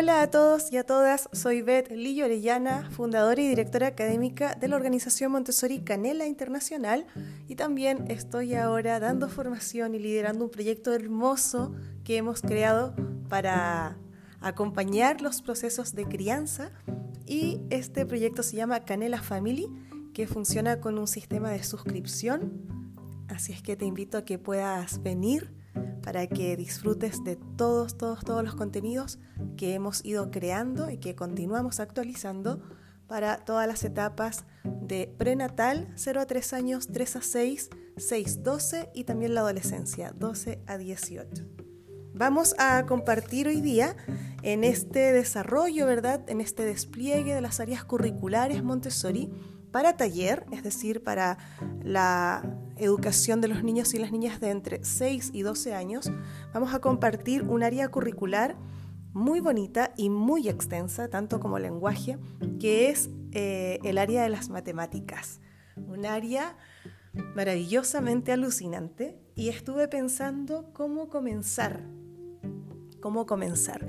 Hola 0.00 0.22
a 0.22 0.30
todos 0.30 0.70
y 0.70 0.76
a 0.76 0.86
todas, 0.86 1.28
soy 1.32 1.60
Beth 1.60 1.90
Lillo 1.90 2.26
Orellana, 2.26 2.88
fundadora 2.92 3.42
y 3.42 3.48
directora 3.48 3.88
académica 3.88 4.54
de 4.54 4.68
la 4.68 4.76
organización 4.76 5.32
Montessori 5.32 5.80
Canela 5.80 6.24
Internacional 6.24 7.04
y 7.48 7.56
también 7.56 8.04
estoy 8.08 8.54
ahora 8.54 9.00
dando 9.00 9.28
formación 9.28 9.96
y 9.96 9.98
liderando 9.98 10.44
un 10.44 10.52
proyecto 10.52 10.94
hermoso 10.94 11.74
que 12.04 12.16
hemos 12.16 12.42
creado 12.42 12.94
para 13.28 13.98
acompañar 14.40 15.20
los 15.20 15.42
procesos 15.42 15.96
de 15.96 16.04
crianza 16.04 16.70
y 17.26 17.60
este 17.70 18.06
proyecto 18.06 18.44
se 18.44 18.54
llama 18.54 18.84
Canela 18.84 19.20
Family 19.20 19.66
que 20.14 20.28
funciona 20.28 20.80
con 20.80 20.96
un 20.96 21.08
sistema 21.08 21.50
de 21.50 21.64
suscripción, 21.64 22.52
así 23.26 23.52
es 23.52 23.62
que 23.62 23.74
te 23.74 23.84
invito 23.84 24.16
a 24.16 24.24
que 24.24 24.38
puedas 24.38 25.02
venir 25.02 25.57
para 26.08 26.26
que 26.26 26.56
disfrutes 26.56 27.22
de 27.22 27.36
todos, 27.36 27.98
todos, 27.98 28.24
todos 28.24 28.42
los 28.42 28.54
contenidos 28.54 29.18
que 29.58 29.74
hemos 29.74 30.02
ido 30.06 30.30
creando 30.30 30.88
y 30.88 30.96
que 30.96 31.14
continuamos 31.14 31.80
actualizando 31.80 32.62
para 33.06 33.44
todas 33.44 33.68
las 33.68 33.84
etapas 33.84 34.46
de 34.64 35.14
prenatal, 35.18 35.92
0 35.96 36.22
a 36.22 36.26
3 36.26 36.52
años, 36.54 36.88
3 36.90 37.16
a 37.16 37.20
6, 37.20 37.70
6 37.98 38.42
12 38.42 38.88
y 38.94 39.04
también 39.04 39.34
la 39.34 39.40
adolescencia, 39.40 40.14
12 40.16 40.62
a 40.66 40.78
18. 40.78 41.44
Vamos 42.14 42.54
a 42.58 42.86
compartir 42.86 43.46
hoy 43.46 43.60
día 43.60 43.94
en 44.40 44.64
este 44.64 45.12
desarrollo, 45.12 45.84
¿verdad? 45.84 46.24
En 46.26 46.40
este 46.40 46.64
despliegue 46.64 47.34
de 47.34 47.42
las 47.42 47.60
áreas 47.60 47.84
curriculares 47.84 48.64
Montessori 48.64 49.30
para 49.70 49.96
taller, 49.96 50.46
es 50.52 50.62
decir, 50.62 51.02
para 51.02 51.38
la 51.82 52.58
educación 52.76 53.40
de 53.40 53.48
los 53.48 53.62
niños 53.62 53.94
y 53.94 53.98
las 53.98 54.12
niñas 54.12 54.40
de 54.40 54.50
entre 54.50 54.84
6 54.84 55.30
y 55.32 55.42
12 55.42 55.74
años, 55.74 56.10
vamos 56.54 56.74
a 56.74 56.80
compartir 56.80 57.42
un 57.42 57.62
área 57.62 57.88
curricular 57.88 58.56
muy 59.12 59.40
bonita 59.40 59.92
y 59.96 60.10
muy 60.10 60.48
extensa, 60.48 61.08
tanto 61.08 61.40
como 61.40 61.58
lenguaje, 61.58 62.18
que 62.60 62.90
es 62.90 63.10
eh, 63.32 63.78
el 63.84 63.98
área 63.98 64.22
de 64.22 64.28
las 64.28 64.48
matemáticas. 64.48 65.40
Un 65.76 66.06
área 66.06 66.56
maravillosamente 67.34 68.32
alucinante 68.32 69.18
y 69.34 69.48
estuve 69.48 69.88
pensando 69.88 70.72
cómo 70.72 71.08
comenzar, 71.08 71.82
cómo 73.00 73.26
comenzar. 73.26 73.86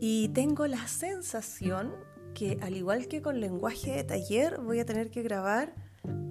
Y 0.00 0.28
tengo 0.28 0.66
la 0.66 0.86
sensación 0.88 1.94
que 2.36 2.58
al 2.60 2.76
igual 2.76 3.08
que 3.08 3.22
con 3.22 3.40
lenguaje 3.40 3.92
de 3.92 4.04
taller 4.04 4.60
voy 4.60 4.78
a 4.78 4.84
tener 4.84 5.10
que 5.10 5.22
grabar 5.22 5.74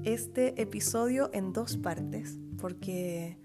este 0.04 0.62
episodio 0.62 1.32
en 1.34 1.52
dos 1.52 1.78
partes 1.78 2.38
porque 2.62 3.40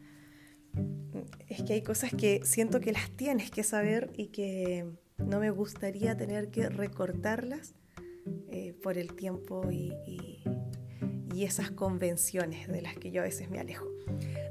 es 1.48 1.62
que 1.62 1.72
hay 1.72 1.83
cosas 1.83 2.12
que 2.12 2.42
siento 2.44 2.81
que 2.81 2.92
las 2.92 3.11
tienes 3.16 3.50
que 3.50 3.62
saber 3.62 4.12
y 4.14 4.27
que 4.27 4.86
no 5.16 5.41
me 5.41 5.50
gustaría 5.50 6.19
tener 6.19 6.50
que 6.50 6.69
recortarlas 6.69 7.75
eh, 8.50 8.75
por 8.83 8.98
el 8.98 9.14
tiempo 9.14 9.70
y 9.70 10.44
esas 11.39 11.70
convenciones 11.70 12.69
de 12.69 12.83
las 12.83 12.97
que 12.97 13.11
yo 13.11 13.23
a 13.23 13.25
veces 13.25 13.50
me 13.50 13.59
alejo. 13.59 13.86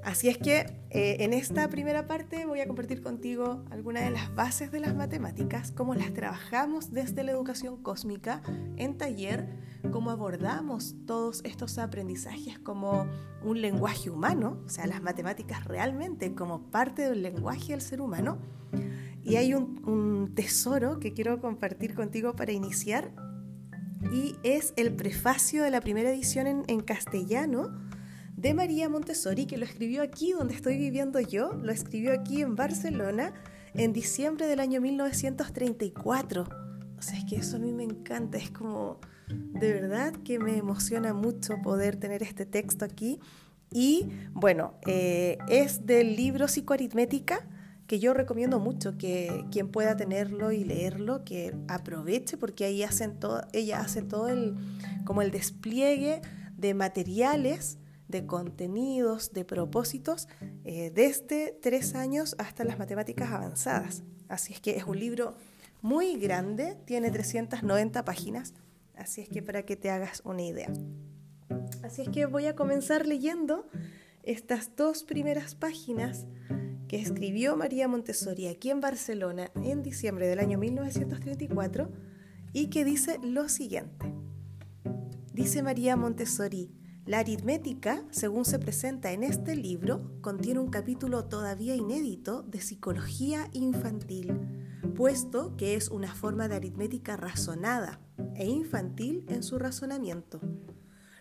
Así 0.04 0.30
es 0.30 0.38
que 0.38 0.66
eh, 0.90 1.18
en 1.20 1.34
esta 1.34 1.68
primera 1.68 2.08
parte 2.08 2.46
voy 2.46 2.62
a 2.62 2.68
compartir 2.68 3.02
contigo 3.02 3.64
algunas 3.70 4.06
de 4.06 4.12
las 4.12 4.34
bases 4.34 4.72
de 4.72 4.80
las 4.80 4.96
matemáticas, 4.96 5.72
cómo 5.72 5.94
las 5.94 6.14
trabajamos 6.14 6.92
desde 6.92 7.24
la 7.24 7.32
educación 7.32 7.78
cósmica 7.84 8.42
en 8.78 8.98
taller, 8.98 9.48
cómo 9.92 10.10
abordamos 10.10 10.96
todos 11.06 11.42
estos 11.44 11.78
aprendizajes 11.78 12.58
como 12.60 13.08
un 13.44 13.62
lenguaje 13.62 14.10
humano, 14.10 14.62
o 14.66 14.70
sea, 14.70 14.88
las 14.88 15.02
matemáticas 15.02 15.66
realmente 15.66 16.34
como 16.34 16.72
parte 16.72 17.04
del 17.10 17.22
lenguaje 17.22 17.74
del 17.74 17.82
ser 17.82 18.02
humano. 18.02 18.40
Y 19.22 19.36
hay 19.36 19.54
un 19.54 20.32
tesoro 20.34 21.00
que 21.00 21.14
quiero 21.14 21.40
compartir 21.40 21.94
contigo 21.94 22.36
para 22.36 22.52
iniciar 22.52 23.12
y 24.12 24.36
es 24.44 24.74
el 24.78 24.94
prefacio 24.94 25.64
de 25.64 25.72
la 25.72 25.82
primera 25.82 26.10
edición 26.10 26.64
en, 26.68 26.82
castellano 26.82 27.70
de 28.36 28.54
María 28.54 28.88
Montessori, 28.90 29.46
que 29.46 29.58
lo 29.58 29.66
escribió 29.66 30.02
aquí 30.02 30.32
donde 30.32 30.54
estoy 30.54 30.78
viviendo 30.78 31.20
yo, 31.20 31.54
lo 31.54 31.72
escribió 31.72 32.14
aquí 32.14 32.42
en 32.42 32.56
Barcelona 32.56 33.34
en 33.74 33.94
diciembre 33.94 34.48
del 34.48 34.62
año 34.62 34.82
1934. 34.82 36.44
O 36.98 37.02
sea, 37.02 37.18
es 37.18 37.26
que 37.26 37.38
eso 37.38 37.58
a 37.58 37.60
mí 37.60 37.72
me 37.74 37.84
encanta, 37.84 38.38
es 38.38 38.52
como, 38.52 39.00
de 39.28 39.74
verdad 39.74 40.14
que 40.24 40.40
me 40.40 40.58
emociona 40.58 41.14
mucho 41.14 41.62
poder 41.62 41.98
tener 41.98 42.24
este 42.24 42.46
texto 42.46 42.86
aquí. 42.86 43.20
Y 43.72 44.10
bueno, 44.34 44.74
eh, 44.88 45.38
es 45.50 45.86
del 45.86 46.16
libro 46.16 46.48
Psicoaritmética 46.48 47.46
que 47.90 48.00
yo 48.00 48.14
recomiendo 48.14 48.60
mucho 48.60 49.00
que 49.00 49.46
quien 49.52 49.70
pueda 49.70 49.98
tenerlo 49.98 50.52
y 50.52 50.64
leerlo, 50.64 51.26
que 51.26 51.56
aproveche 51.68 52.38
porque 52.38 52.66
ahí 52.66 52.84
hacen 52.84 53.20
todo, 53.20 53.42
ella 53.52 53.80
hace 53.80 54.04
todo 54.04 54.28
el, 54.30 54.56
como 55.06 55.24
el 55.24 55.32
despliegue 55.32 56.22
de 56.56 56.76
materiales, 56.76 57.80
de 58.08 58.28
contenidos, 58.28 59.34
de 59.34 59.44
propósitos, 59.44 60.28
eh, 60.66 60.92
desde 60.94 61.58
tres 61.64 61.96
años 61.96 62.36
hasta 62.38 62.64
las 62.64 62.78
matemáticas 62.78 63.32
avanzadas. 63.32 64.04
Así 64.28 64.54
es 64.54 64.62
que 64.62 64.78
es 64.78 64.84
un 64.84 65.00
libro 65.00 65.34
muy 65.82 66.20
grande, 66.20 66.78
tiene 66.86 67.10
390 67.10 68.06
páginas, 68.06 68.54
así 68.98 69.22
es 69.22 69.30
que 69.30 69.42
para 69.42 69.64
que 69.64 69.76
te 69.76 69.90
hagas 69.90 70.22
una 70.26 70.44
idea. 70.44 70.72
Así 71.82 72.04
es 72.04 72.10
que 72.10 72.28
voy 72.28 72.46
a 72.46 72.56
comenzar 72.56 73.08
leyendo 73.08 73.68
estas 74.22 74.76
dos 74.76 75.04
primeras 75.04 75.56
páginas 75.56 76.28
que 76.90 77.00
escribió 77.00 77.56
María 77.56 77.88
Montessori 77.88 78.48
aquí 78.48 78.72
en 78.72 78.82
Barcelona 78.82 79.52
en 79.64 79.84
diciembre 79.84 80.28
del 80.28 80.40
año 80.40 80.58
1934 80.58 81.88
y 82.52 82.68
que 82.72 82.84
dice 82.84 83.20
lo 83.24 83.48
siguiente. 83.48 84.12
Dice 85.32 85.62
María 85.62 85.96
Montessori, 85.96 86.72
la 87.06 87.20
aritmética, 87.20 88.04
según 88.10 88.44
se 88.44 88.58
presenta 88.58 89.12
en 89.12 89.24
este 89.24 89.56
libro, 89.56 90.20
contiene 90.22 90.60
un 90.60 90.72
capítulo 90.72 91.26
todavía 91.26 91.76
inédito 91.76 92.42
de 92.42 92.60
psicología 92.60 93.50
infantil, 93.54 94.34
puesto 94.96 95.56
que 95.58 95.76
es 95.76 95.90
una 95.90 96.14
forma 96.16 96.48
de 96.48 96.56
aritmética 96.56 97.18
razonada 97.18 98.02
e 98.34 98.48
infantil 98.48 99.26
en 99.30 99.44
su 99.44 99.60
razonamiento. 99.60 100.42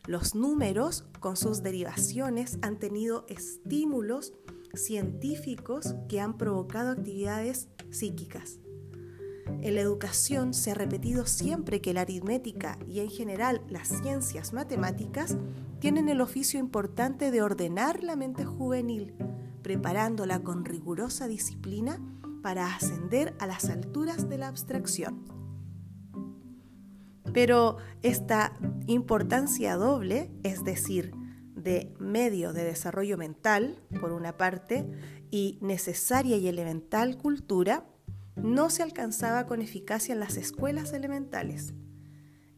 Los 0.06 0.34
números, 0.34 1.04
con 1.20 1.36
sus 1.36 1.62
derivaciones, 1.62 2.58
han 2.62 2.78
tenido 2.78 3.26
estímulos 3.28 4.32
científicos 4.74 5.94
que 6.08 6.20
han 6.20 6.36
provocado 6.38 6.90
actividades 6.90 7.68
psíquicas. 7.90 8.58
En 9.60 9.74
la 9.74 9.80
educación 9.80 10.54
se 10.54 10.70
ha 10.70 10.74
repetido 10.74 11.26
siempre 11.26 11.80
que 11.80 11.94
la 11.94 12.02
aritmética 12.02 12.78
y 12.86 13.00
en 13.00 13.10
general 13.10 13.62
las 13.68 13.88
ciencias 13.88 14.52
matemáticas 14.52 15.36
tienen 15.80 16.08
el 16.08 16.20
oficio 16.20 16.60
importante 16.60 17.30
de 17.30 17.42
ordenar 17.42 18.04
la 18.04 18.14
mente 18.14 18.44
juvenil, 18.44 19.14
preparándola 19.62 20.40
con 20.40 20.64
rigurosa 20.64 21.28
disciplina 21.28 22.00
para 22.42 22.74
ascender 22.74 23.34
a 23.38 23.46
las 23.46 23.68
alturas 23.68 24.28
de 24.28 24.38
la 24.38 24.48
abstracción. 24.48 25.24
Pero 27.32 27.76
esta 28.02 28.54
importancia 28.86 29.76
doble, 29.76 30.30
es 30.42 30.64
decir, 30.64 31.12
de 31.62 31.94
medio 31.98 32.52
de 32.52 32.64
desarrollo 32.64 33.16
mental, 33.16 33.82
por 34.00 34.12
una 34.12 34.36
parte, 34.36 34.86
y 35.30 35.58
necesaria 35.60 36.36
y 36.36 36.48
elemental 36.48 37.18
cultura, 37.18 37.86
no 38.36 38.70
se 38.70 38.82
alcanzaba 38.82 39.46
con 39.46 39.60
eficacia 39.60 40.12
en 40.12 40.20
las 40.20 40.36
escuelas 40.36 40.92
elementales. 40.92 41.74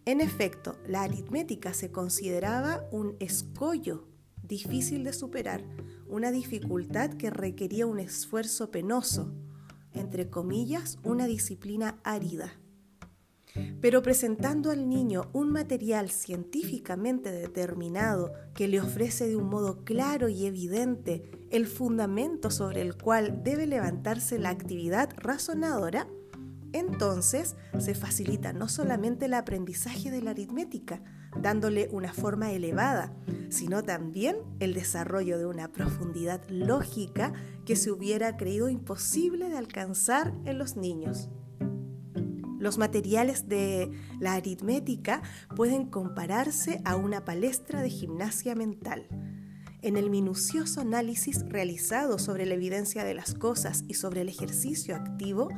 En 0.05 0.21
efecto, 0.21 0.79
la 0.87 1.03
aritmética 1.03 1.75
se 1.75 1.91
consideraba 1.91 2.85
un 2.91 3.17
escollo 3.21 4.09
difícil 4.43 5.05
de 5.05 5.13
superar, 5.13 5.65
una 6.07 6.31
dificultad 6.31 7.11
que 7.15 7.31
requería 7.31 7.87
un 7.87 8.01
esfuerzo 8.01 8.71
penoso, 8.71 9.33
entre 9.93 10.29
comillas, 10.29 10.99
una 11.05 11.27
disciplina 11.27 12.01
árida. 12.05 12.60
Pero 13.81 14.03
presentando 14.03 14.71
al 14.71 14.89
niño 14.89 15.31
un 15.33 15.51
material 15.51 16.11
científicamente 16.11 17.31
determinado 17.31 18.33
que 18.55 18.69
le 18.69 18.81
ofrece 18.81 19.29
de 19.29 19.37
un 19.37 19.49
modo 19.49 19.85
claro 19.85 20.29
y 20.29 20.47
evidente 20.47 21.31
el 21.51 21.67
fundamento 21.67 22.51
sobre 22.51 22.83
el 22.83 22.97
cual 22.97 23.43
debe 23.43 23.67
levantarse 23.67 24.39
la 24.39 24.51
actividad 24.51 25.11
razonadora, 25.17 26.07
entonces 26.73 27.57
se 27.79 27.95
facilita 27.95 28.53
no 28.53 28.69
solamente 28.69 29.27
el 29.27 29.35
aprendizaje 29.35 30.11
de 30.11 30.23
la 30.23 30.31
aritmética, 30.31 31.03
dándole 31.41 31.89
una 31.93 32.13
forma 32.13 32.53
elevada, 32.53 33.13
sino 33.49 33.83
también 33.83 34.37
el 34.61 34.75
desarrollo 34.75 35.39
de 35.39 35.47
una 35.47 35.73
profundidad 35.73 36.43
lógica 36.49 37.33
que 37.65 37.77
se 37.77 37.91
hubiera 37.91 38.37
creído 38.37 38.69
imposible 38.69 39.49
de 39.49 39.57
alcanzar 39.57 40.33
en 40.45 40.59
los 40.59 40.77
niños. 40.77 41.29
Los 42.61 42.77
materiales 42.77 43.49
de 43.49 43.91
la 44.21 44.35
aritmética 44.35 45.23
pueden 45.57 45.87
compararse 45.87 46.83
a 46.85 46.95
una 46.95 47.25
palestra 47.25 47.81
de 47.81 47.89
gimnasia 47.89 48.55
mental. 48.55 49.09
En 49.83 49.97
el 49.97 50.11
minucioso 50.11 50.83
análisis 50.83 51.43
realizado 51.49 52.19
sobre 52.19 52.45
la 52.45 52.53
evidencia 52.53 53.03
de 53.03 53.15
las 53.15 53.35
cosas 53.35 53.85
y 53.89 53.95
sobre 53.95 54.21
el 54.21 54.29
ejercicio 54.29 54.95
activo, 54.95 55.49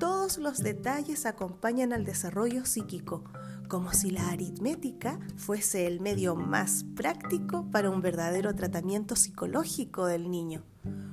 todos 0.00 0.38
los 0.38 0.62
detalles 0.62 1.26
acompañan 1.26 1.92
al 1.92 2.06
desarrollo 2.06 2.64
psíquico, 2.64 3.24
como 3.68 3.92
si 3.92 4.10
la 4.10 4.30
aritmética 4.30 5.20
fuese 5.36 5.86
el 5.86 6.00
medio 6.00 6.36
más 6.36 6.86
práctico 6.94 7.70
para 7.70 7.90
un 7.90 8.00
verdadero 8.00 8.54
tratamiento 8.54 9.14
psicológico 9.14 10.06
del 10.06 10.30
niño, 10.30 10.64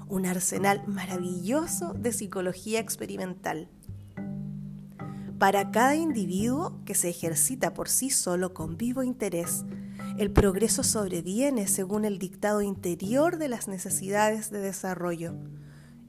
un 0.08 0.26
arsenal 0.26 0.88
maravilloso 0.88 1.94
de 1.94 2.14
psicología 2.14 2.80
experimental. 2.80 3.68
Para 5.40 5.72
cada 5.72 5.96
individuo 5.96 6.80
que 6.86 6.96
se 6.96 7.10
ejercita 7.10 7.74
por 7.74 7.90
sí 7.90 8.10
solo 8.10 8.54
con 8.54 8.78
vivo 8.78 9.04
interés, 9.04 9.66
el 10.18 10.32
progreso 10.32 10.84
sobreviene 10.84 11.68
según 11.68 12.06
el 12.06 12.20
dictado 12.20 12.62
interior 12.62 13.38
de 13.38 13.50
las 13.50 13.68
necesidades 13.68 14.52
de 14.52 14.60
desarrollo 14.60 15.34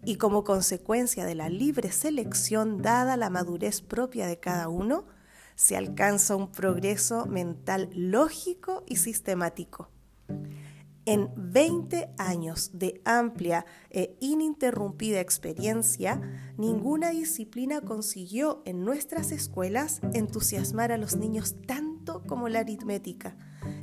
y 0.05 0.17
como 0.17 0.45
consecuencia 0.45 1.25
de 1.25 1.35
la 1.35 1.49
libre 1.49 1.91
selección 1.91 2.83
dada 2.83 3.17
la 3.17 3.31
madurez 3.31 3.81
propia 3.81 4.27
de 4.27 4.39
cada 4.39 4.69
uno, 4.69 5.07
se 5.57 5.77
alcanza 5.77 6.37
un 6.37 6.51
progreso 6.51 7.27
mental 7.27 7.89
lógico 7.95 8.85
y 8.87 8.97
sistemático. 8.97 9.89
En 11.07 11.31
20 11.37 12.15
años 12.17 12.71
de 12.73 13.03
amplia 13.05 13.67
e 13.91 14.17
ininterrumpida 14.21 15.21
experiencia, 15.21 16.23
ninguna 16.57 17.11
disciplina 17.11 17.83
consiguió 17.83 18.63
en 18.65 18.87
nuestras 18.87 19.31
escuelas 19.31 20.01
entusiasmar 20.15 20.93
a 20.93 20.97
los 20.97 21.17
niños 21.17 21.57
tanto 21.67 22.23
como 22.27 22.49
la 22.49 22.61
aritmética, 22.61 23.37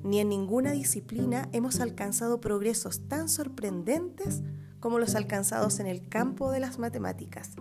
ni 0.04 0.20
en 0.20 0.30
ninguna 0.30 0.72
disciplina 0.72 1.48
hemos 1.52 1.80
alcanzado 1.80 2.42
progresos 2.42 3.08
tan 3.08 3.30
sorprendentes 3.30 4.42
como 4.80 4.98
los 4.98 5.14
alcanzados 5.14 5.80
en 5.80 5.86
el 5.86 6.10
campo 6.10 6.52
de 6.52 6.60
las 6.60 6.80
matemáticas. 6.80 7.52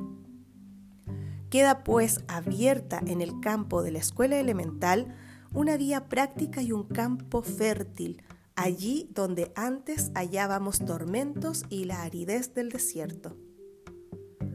Queda 1.51 1.85
pues 1.85 2.25
abierta 2.29 2.99
en 3.07 3.21
el 3.21 3.41
campo 3.41 3.83
de 3.83 3.91
la 3.91 3.99
escuela 3.99 4.39
elemental 4.39 5.15
una 5.53 5.77
vía 5.77 6.09
práctica 6.09 6.63
y 6.63 6.73
un 6.73 6.85
campo 6.85 7.43
fértil, 7.43 8.23
allí 8.61 9.09
donde 9.15 9.53
antes 9.55 10.11
hallábamos 10.15 10.85
tormentos 10.85 11.65
y 11.69 11.85
la 11.85 12.03
aridez 12.03 12.55
del 12.55 12.69
desierto. 12.69 13.37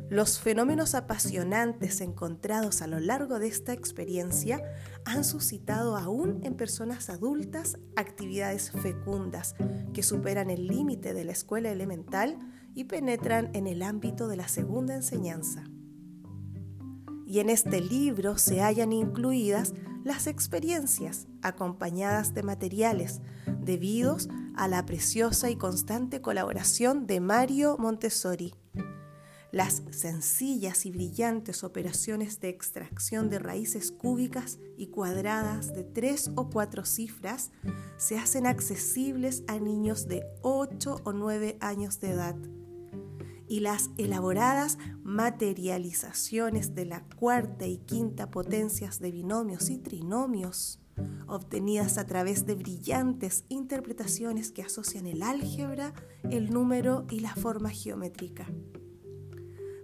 Los 0.09 0.39
fenómenos 0.39 0.93
apasionantes 0.93 1.99
encontrados 2.01 2.83
a 2.83 2.87
lo 2.87 2.99
largo 2.99 3.39
de 3.39 3.47
esta 3.47 3.73
experiencia 3.73 4.61
han 5.03 5.23
suscitado 5.23 5.97
aún 5.97 6.41
en 6.43 6.55
personas 6.55 7.09
adultas 7.09 7.79
actividades 7.95 8.71
fecundas 8.71 9.55
que 9.93 10.03
superan 10.03 10.51
el 10.51 10.67
límite 10.67 11.13
de 11.15 11.25
la 11.25 11.31
escuela 11.31 11.71
elemental 11.71 12.37
y 12.75 12.83
penetran 12.83 13.49
en 13.53 13.65
el 13.65 13.81
ámbito 13.81 14.27
de 14.27 14.35
la 14.35 14.47
segunda 14.47 14.93
enseñanza 14.93 15.63
y 17.25 17.39
en 17.39 17.49
este 17.49 17.81
libro 17.81 18.37
se 18.37 18.61
hallan 18.61 18.93
incluidas 18.93 19.73
las 20.05 20.27
experiencias 20.27 21.27
acompañadas 21.41 22.35
de 22.35 22.43
materiales 22.43 23.21
debidos 23.59 24.29
a 24.55 24.67
la 24.67 24.85
preciosa 24.85 25.49
y 25.49 25.55
constante 25.55 26.21
colaboración 26.21 27.07
de 27.07 27.19
Mario 27.19 27.75
Montessori. 27.79 28.53
Las 29.51 29.81
sencillas 29.89 30.85
y 30.85 30.91
brillantes 30.91 31.63
operaciones 31.63 32.39
de 32.39 32.49
extracción 32.49 33.29
de 33.31 33.39
raíces 33.39 33.91
cúbicas 33.91 34.59
y 34.77 34.87
cuadradas 34.87 35.73
de 35.73 35.83
tres 35.83 36.29
o 36.35 36.51
cuatro 36.51 36.85
cifras 36.85 37.51
se 37.97 38.19
hacen 38.19 38.45
accesibles 38.45 39.43
a 39.47 39.57
niños 39.57 40.07
de 40.07 40.23
8 40.43 41.01
o 41.03 41.13
9 41.13 41.57
años 41.61 41.99
de 41.99 42.11
edad 42.11 42.35
y 43.47 43.59
las 43.59 43.89
elaboradas 43.97 44.77
materializaciones 45.03 46.75
de 46.75 46.85
la 46.85 47.03
cuarta 47.15 47.67
y 47.67 47.77
quinta 47.77 48.31
potencias 48.31 48.99
de 48.99 49.11
binomios 49.11 49.69
y 49.69 49.77
trinomios, 49.77 50.79
obtenidas 51.27 51.97
a 51.97 52.05
través 52.05 52.45
de 52.45 52.55
brillantes 52.55 53.45
interpretaciones 53.49 54.51
que 54.51 54.63
asocian 54.63 55.07
el 55.07 55.23
álgebra, 55.23 55.93
el 56.29 56.51
número 56.51 57.05
y 57.09 57.19
la 57.19 57.35
forma 57.35 57.69
geométrica. 57.69 58.47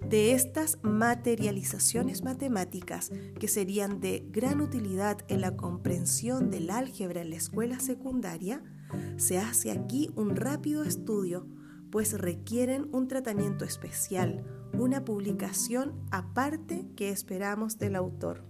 De 0.08 0.34
estas 0.34 0.78
materializaciones 0.82 2.22
matemáticas, 2.24 3.12
que 3.40 3.48
serían 3.48 4.02
de 4.02 4.26
gran 4.30 4.60
utilidad 4.60 5.20
en 5.30 5.40
la 5.40 5.56
comprensión 5.56 6.50
del 6.50 6.70
álgebra 6.70 7.22
en 7.22 7.30
la 7.30 7.38
escuela 7.38 7.80
secundaria, 7.80 8.62
se 9.16 9.38
hace 9.38 9.72
aquí 9.72 10.12
un 10.16 10.36
rápido 10.36 10.84
estudio 10.84 11.48
pues 11.92 12.20
requieren 12.20 12.88
un 12.94 13.08
tratamiento 13.08 13.66
especial, 13.66 14.44
una 14.74 15.04
publicación 15.04 15.94
aparte 16.10 16.86
que 16.96 17.10
esperamos 17.10 17.78
del 17.78 17.96
autor. 17.96 18.44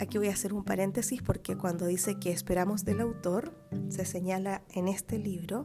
Aquí 0.00 0.18
voy 0.18 0.28
a 0.28 0.32
hacer 0.32 0.52
un 0.52 0.64
paréntesis 0.64 1.22
porque 1.22 1.56
cuando 1.56 1.86
dice 1.86 2.18
que 2.18 2.32
esperamos 2.32 2.84
del 2.84 3.00
autor, 3.00 3.54
se 3.88 4.04
señala 4.04 4.62
en 4.70 4.88
este 4.88 5.18
libro 5.18 5.62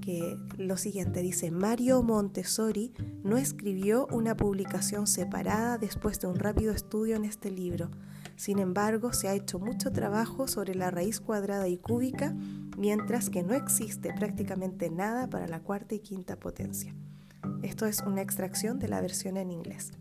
que 0.00 0.38
lo 0.58 0.76
siguiente 0.76 1.22
dice, 1.22 1.50
Mario 1.50 2.02
Montessori 2.02 2.92
no 3.22 3.38
escribió 3.38 4.06
una 4.12 4.36
publicación 4.36 5.06
separada 5.06 5.78
después 5.78 6.20
de 6.20 6.26
un 6.26 6.38
rápido 6.38 6.72
estudio 6.72 7.16
en 7.16 7.24
este 7.24 7.50
libro. 7.50 7.90
Sin 8.36 8.58
embargo, 8.58 9.12
se 9.12 9.28
ha 9.28 9.34
hecho 9.34 9.58
mucho 9.58 9.92
trabajo 9.92 10.48
sobre 10.48 10.74
la 10.74 10.90
raíz 10.90 11.20
cuadrada 11.20 11.68
y 11.68 11.76
cúbica 11.76 12.34
mientras 12.76 13.30
que 13.30 13.42
no 13.42 13.54
existe 13.54 14.12
prácticamente 14.12 14.90
nada 14.90 15.28
para 15.28 15.46
la 15.46 15.60
cuarta 15.60 15.94
y 15.94 16.00
quinta 16.00 16.36
potencia. 16.36 16.94
Esto 17.62 17.86
es 17.86 18.00
una 18.00 18.22
extracción 18.22 18.78
de 18.78 18.88
la 18.88 19.00
versión 19.00 19.36
en 19.36 19.50
inglés. 19.50 19.92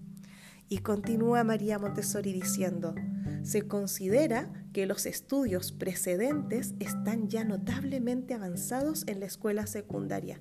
Y 0.70 0.80
continúa 0.80 1.44
María 1.44 1.78
Montessori 1.78 2.34
diciendo, 2.34 2.96
se 3.44 3.68
considera 3.68 4.52
que 4.72 4.86
los 4.86 5.06
estudios 5.06 5.72
precedentes 5.72 6.74
están 6.80 7.28
ya 7.28 7.44
notablemente 7.44 8.34
avanzados 8.34 9.04
en 9.08 9.20
la 9.20 9.26
escuela 9.28 9.68
secundaria. 9.68 10.40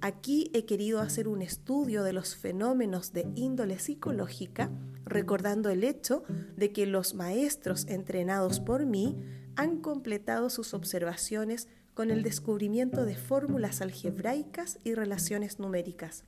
Aquí 0.00 0.50
he 0.54 0.64
querido 0.64 1.00
hacer 1.00 1.26
un 1.26 1.42
estudio 1.42 2.04
de 2.04 2.12
los 2.12 2.36
fenómenos 2.36 3.12
de 3.12 3.26
índole 3.34 3.78
psicológica, 3.78 4.70
recordando 5.04 5.70
el 5.70 5.82
hecho 5.82 6.22
de 6.56 6.72
que 6.72 6.86
los 6.86 7.14
maestros 7.14 7.86
entrenados 7.88 8.60
por 8.60 8.86
mí 8.86 9.16
han 9.56 9.78
completado 9.78 10.50
sus 10.50 10.72
observaciones 10.72 11.68
con 11.94 12.12
el 12.12 12.22
descubrimiento 12.22 13.04
de 13.04 13.16
fórmulas 13.16 13.80
algebraicas 13.80 14.78
y 14.84 14.94
relaciones 14.94 15.58
numéricas. 15.58 16.22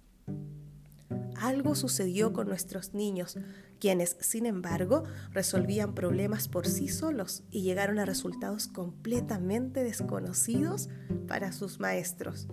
Algo 1.36 1.74
sucedió 1.74 2.32
con 2.32 2.48
nuestros 2.48 2.92
niños, 2.92 3.38
quienes, 3.78 4.16
sin 4.20 4.46
embargo, 4.46 5.04
resolvían 5.30 5.94
problemas 5.94 6.48
por 6.48 6.66
sí 6.66 6.88
solos 6.88 7.44
y 7.50 7.62
llegaron 7.62 7.98
a 7.98 8.04
resultados 8.04 8.66
completamente 8.66 9.84
desconocidos 9.84 10.88
para 11.28 11.52
sus 11.52 11.80
maestros. 11.80 12.48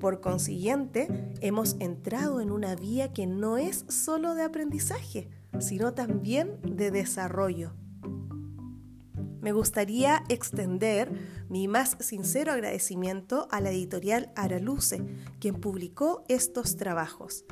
Por 0.00 0.20
consiguiente, 0.20 1.08
hemos 1.40 1.76
entrado 1.80 2.40
en 2.40 2.50
una 2.50 2.74
vía 2.76 3.12
que 3.12 3.26
no 3.26 3.58
es 3.58 3.84
solo 3.88 4.34
de 4.34 4.42
aprendizaje, 4.42 5.28
sino 5.58 5.94
también 5.94 6.60
de 6.62 6.90
desarrollo 6.90 7.72
me 9.46 9.52
gustaría 9.52 10.24
extender 10.28 11.08
mi 11.48 11.68
más 11.68 11.96
sincero 12.00 12.50
agradecimiento 12.50 13.46
a 13.52 13.60
la 13.60 13.70
editorial 13.70 14.32
Araluce, 14.34 15.04
quien 15.38 15.60
publicó 15.60 16.24
estos 16.26 16.74
trabajos, 16.74 17.44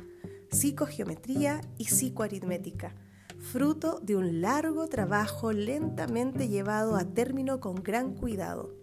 Psicogeometría 0.51 1.61
y 1.77 1.85
Psicoaritmética, 1.85 2.95
fruto 3.39 4.01
de 4.03 4.17
un 4.17 4.41
largo 4.41 4.89
trabajo 4.89 5.53
lentamente 5.53 6.49
llevado 6.49 6.97
a 6.97 7.05
término 7.05 7.61
con 7.61 7.75
gran 7.75 8.13
cuidado. 8.13 8.75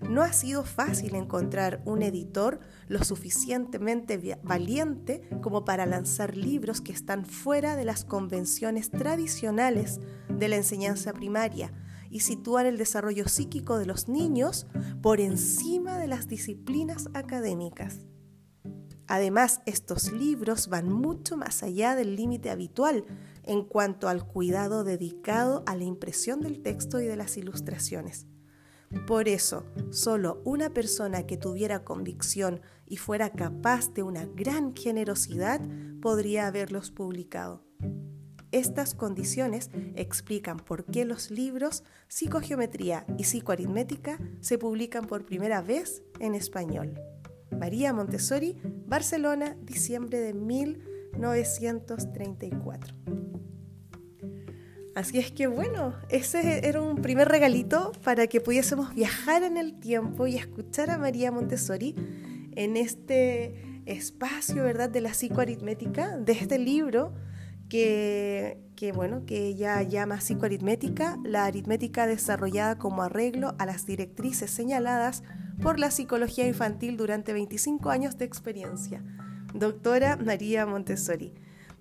No 0.00 0.22
ha 0.22 0.32
sido 0.32 0.64
fácil 0.64 1.14
encontrar 1.14 1.82
un 1.84 2.02
editor 2.02 2.60
lo 2.88 3.02
suficientemente 3.04 4.38
valiente 4.42 5.28
como 5.42 5.64
para 5.64 5.86
lanzar 5.86 6.36
libros 6.36 6.80
que 6.80 6.92
están 6.92 7.24
fuera 7.24 7.76
de 7.76 7.84
las 7.84 8.04
convenciones 8.04 8.90
tradicionales 8.90 10.00
de 10.28 10.48
la 10.48 10.56
enseñanza 10.56 11.12
primaria, 11.12 11.72
y 12.10 12.20
situar 12.20 12.66
el 12.66 12.78
desarrollo 12.78 13.28
psíquico 13.28 13.78
de 13.78 13.86
los 13.86 14.08
niños 14.08 14.66
por 15.02 15.20
encima 15.20 15.98
de 15.98 16.06
las 16.06 16.28
disciplinas 16.28 17.08
académicas. 17.14 18.06
Además, 19.08 19.60
estos 19.66 20.12
libros 20.12 20.68
van 20.68 20.90
mucho 20.90 21.36
más 21.36 21.62
allá 21.62 21.94
del 21.94 22.16
límite 22.16 22.50
habitual 22.50 23.04
en 23.44 23.64
cuanto 23.64 24.08
al 24.08 24.26
cuidado 24.26 24.82
dedicado 24.82 25.62
a 25.66 25.76
la 25.76 25.84
impresión 25.84 26.40
del 26.40 26.60
texto 26.62 27.00
y 27.00 27.06
de 27.06 27.16
las 27.16 27.36
ilustraciones. 27.36 28.26
Por 29.06 29.28
eso, 29.28 29.64
solo 29.90 30.40
una 30.44 30.70
persona 30.70 31.26
que 31.26 31.36
tuviera 31.36 31.84
convicción 31.84 32.62
y 32.86 32.96
fuera 32.96 33.28
capaz 33.30 33.92
de 33.92 34.02
una 34.02 34.24
gran 34.26 34.74
generosidad 34.74 35.60
podría 36.00 36.46
haberlos 36.46 36.90
publicado. 36.90 37.62
Estas 38.52 38.94
condiciones 38.94 39.70
explican 39.96 40.58
por 40.58 40.86
qué 40.86 41.04
los 41.04 41.30
libros 41.30 41.84
Psicogeometría 42.08 43.04
y 43.18 43.24
Psicoaritmética 43.24 44.18
se 44.40 44.56
publican 44.56 45.06
por 45.06 45.26
primera 45.26 45.60
vez 45.62 46.02
en 46.20 46.34
español. 46.34 46.98
María 47.50 47.92
Montessori, 47.92 48.56
Barcelona, 48.86 49.58
diciembre 49.62 50.20
de 50.20 50.32
1934. 50.32 52.94
Así 54.96 55.18
es 55.18 55.30
que 55.30 55.46
bueno, 55.46 55.92
ese 56.08 56.66
era 56.66 56.80
un 56.80 57.02
primer 57.02 57.28
regalito 57.28 57.92
para 58.02 58.28
que 58.28 58.40
pudiésemos 58.40 58.94
viajar 58.94 59.42
en 59.42 59.58
el 59.58 59.74
tiempo 59.78 60.26
y 60.26 60.36
escuchar 60.36 60.88
a 60.88 60.96
María 60.96 61.30
Montessori 61.30 61.94
en 62.52 62.78
este 62.78 63.82
espacio, 63.84 64.64
¿verdad?, 64.64 64.88
de 64.88 65.02
la 65.02 65.12
psicoaritmética, 65.12 66.16
de 66.16 66.32
este 66.32 66.58
libro 66.58 67.12
que, 67.68 68.56
que, 68.74 68.92
bueno, 68.92 69.26
que 69.26 69.48
ella 69.48 69.82
llama 69.82 70.22
psicoaritmética, 70.22 71.18
la 71.24 71.44
aritmética 71.44 72.06
desarrollada 72.06 72.78
como 72.78 73.02
arreglo 73.02 73.54
a 73.58 73.66
las 73.66 73.84
directrices 73.84 74.50
señaladas 74.50 75.22
por 75.60 75.78
la 75.78 75.90
psicología 75.90 76.48
infantil 76.48 76.96
durante 76.96 77.34
25 77.34 77.90
años 77.90 78.16
de 78.16 78.24
experiencia. 78.24 79.04
Doctora 79.52 80.16
María 80.16 80.64
Montessori. 80.64 81.34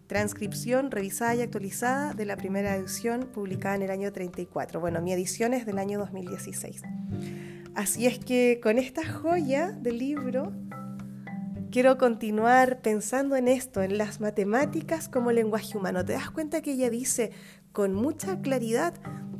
Transcripción 0.07 0.91
revisada 0.91 1.33
y 1.35 1.41
actualizada 1.41 2.13
de 2.13 2.25
la 2.25 2.37
primera 2.37 2.75
edición 2.75 3.21
publicada 3.33 3.75
en 3.75 3.81
el 3.81 3.91
año 3.91 4.11
34. 4.11 4.79
Bueno, 4.79 5.01
mi 5.01 5.11
edición 5.11 5.53
es 5.53 5.65
del 5.65 5.79
año 5.79 5.97
2016. 5.97 6.83
Así 7.73 8.05
es 8.05 8.19
que 8.19 8.59
con 8.61 8.77
esta 8.77 9.03
joya 9.11 9.71
del 9.71 9.97
libro 9.97 10.53
quiero 11.71 11.97
continuar 11.97 12.81
pensando 12.81 13.35
en 13.35 13.47
esto, 13.47 13.81
en 13.81 13.97
las 13.97 14.21
matemáticas 14.21 15.09
como 15.09 15.31
lenguaje 15.31 15.75
humano. 15.75 16.05
Te 16.05 16.13
das 16.13 16.29
cuenta 16.29 16.61
que 16.61 16.73
ella 16.73 16.91
dice 16.91 17.31
con 17.71 17.93
mucha 17.93 18.39
claridad 18.41 18.93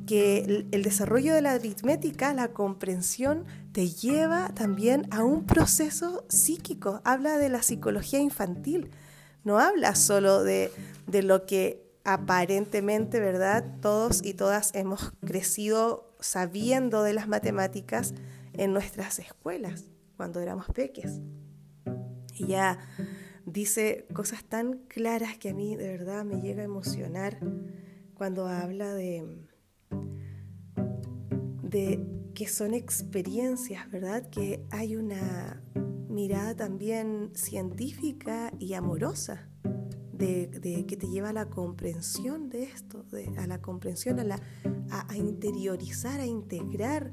que 0.07 0.67
el 0.71 0.83
desarrollo 0.83 1.33
de 1.35 1.41
la 1.41 1.53
aritmética, 1.53 2.33
la 2.33 2.49
comprensión, 2.49 3.45
te 3.71 3.87
lleva 3.87 4.49
también 4.55 5.07
a 5.11 5.23
un 5.23 5.45
proceso 5.45 6.25
psíquico. 6.29 7.01
Habla 7.03 7.37
de 7.37 7.49
la 7.49 7.61
psicología 7.61 8.19
infantil 8.19 8.89
no 9.45 9.59
habla 9.59 9.95
solo 9.95 10.43
de, 10.43 10.71
lo 11.07 11.45
que 11.45 11.85
aparentemente, 12.03 13.19
¿verdad? 13.19 13.77
Todos 13.79 14.25
y 14.25 14.33
todas 14.33 14.75
hemos 14.75 15.13
crecido 15.25 16.13
sabiendo 16.19 17.03
de 17.03 17.13
las 17.13 17.27
matemáticas 17.27 18.13
en 18.53 18.73
nuestras 18.73 19.19
escuelas 19.19 19.85
cuando 20.17 20.39
éramos 20.41 20.65
peques. 20.73 21.21
ya 22.33 22.79
dice 23.45 24.07
cosas 24.13 24.43
tan 24.43 24.79
claras 24.87 25.37
que 25.37 25.49
a 25.49 25.53
mí 25.53 25.75
de 25.75 25.89
verdad 25.89 26.25
me 26.25 26.41
llega 26.41 26.61
a 26.61 26.65
emocionar 26.65 27.39
cuando 28.15 28.47
habla 28.47 28.93
de, 28.93 29.45
de 31.61 32.03
que 32.33 32.47
son 32.47 32.73
experiencias, 32.73 33.89
¿verdad? 33.91 34.27
Que 34.29 34.65
hay 34.71 34.95
una 34.95 35.61
mirada 36.15 36.55
también 36.55 37.31
científica 37.35 38.51
y 38.57 38.73
amorosa 38.73 39.49
de, 40.13 40.85
que 40.87 40.95
te 40.95 41.07
lleva 41.07 41.29
a 41.29 41.33
la 41.33 41.49
comprensión 41.49 42.49
de 42.49 42.63
esto, 42.63 43.05
a 43.37 43.47
la 43.47 43.61
comprensión, 43.61 44.19
a, 44.19 44.23
la, 44.23 44.39
a, 44.89 45.17
interiorizar, 45.17 46.21
a 46.21 46.25
integrar 46.25 47.11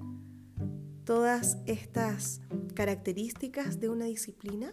todas 1.04 1.58
estas 1.66 2.40
características 2.74 3.80
de 3.80 3.88
una 3.88 4.04
disciplina 4.04 4.72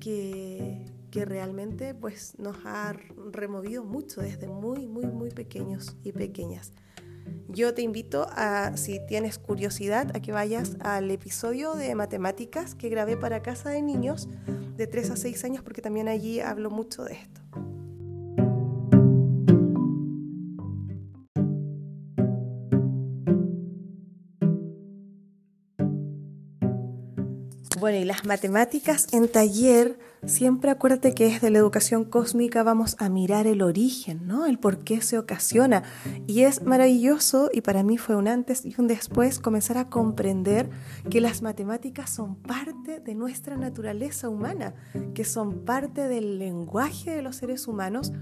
que, 0.00 0.86
que, 1.10 1.26
realmente 1.26 1.94
pues, 1.94 2.38
nos 2.38 2.56
ha 2.64 2.94
removido 3.30 3.84
mucho 3.84 4.22
desde 4.22 4.48
muy, 4.48 4.86
muy, 4.86 5.06
muy 5.06 5.30
pequeños 5.30 5.96
y 6.02 6.12
pequeñas. 6.12 6.72
Yo 7.48 7.74
te 7.74 7.82
invito 7.82 8.26
a, 8.30 8.76
si 8.76 9.00
tienes 9.06 9.38
curiosidad, 9.38 10.14
a 10.14 10.20
que 10.20 10.32
vayas 10.32 10.76
al 10.80 11.10
episodio 11.10 11.74
de 11.74 11.94
matemáticas 11.94 12.74
que 12.74 12.88
grabé 12.88 13.16
para 13.16 13.42
Casa 13.42 13.70
de 13.70 13.82
Niños 13.82 14.28
de 14.76 14.86
3 14.86 15.10
a 15.10 15.16
6 15.16 15.44
años, 15.44 15.62
porque 15.62 15.80
también 15.80 16.08
allí 16.08 16.40
hablo 16.40 16.70
mucho 16.70 17.04
de 17.04 17.14
esto. 17.14 17.45
Bueno, 27.86 28.00
y 28.00 28.04
las 28.04 28.24
matemáticas 28.24 29.06
en 29.12 29.28
taller, 29.28 29.96
siempre 30.26 30.72
acuérdate 30.72 31.14
que 31.14 31.28
es 31.28 31.40
de 31.40 31.50
la 31.50 31.58
educación 31.58 32.04
cósmica 32.04 32.64
vamos 32.64 32.96
a 32.98 33.08
mirar 33.08 33.46
el 33.46 33.62
origen, 33.62 34.26
¿no? 34.26 34.44
El 34.44 34.58
por 34.58 34.78
qué 34.78 35.00
se 35.02 35.18
ocasiona. 35.18 35.84
Y 36.26 36.40
es 36.40 36.64
maravilloso, 36.64 37.48
y 37.52 37.60
para 37.60 37.84
mí 37.84 37.96
fue 37.96 38.16
un 38.16 38.26
antes 38.26 38.66
y 38.66 38.74
un 38.76 38.88
después, 38.88 39.38
comenzar 39.38 39.78
a 39.78 39.88
comprender 39.88 40.68
que 41.08 41.20
las 41.20 41.42
matemáticas 41.42 42.10
son 42.10 42.34
parte 42.34 42.98
de 42.98 43.14
nuestra 43.14 43.56
naturaleza 43.56 44.28
humana, 44.28 44.74
que 45.14 45.24
son 45.24 45.64
parte 45.64 46.08
del 46.08 46.40
lenguaje 46.40 47.12
de 47.12 47.22
los 47.22 47.36
seres 47.36 47.68
humanos, 47.68 48.12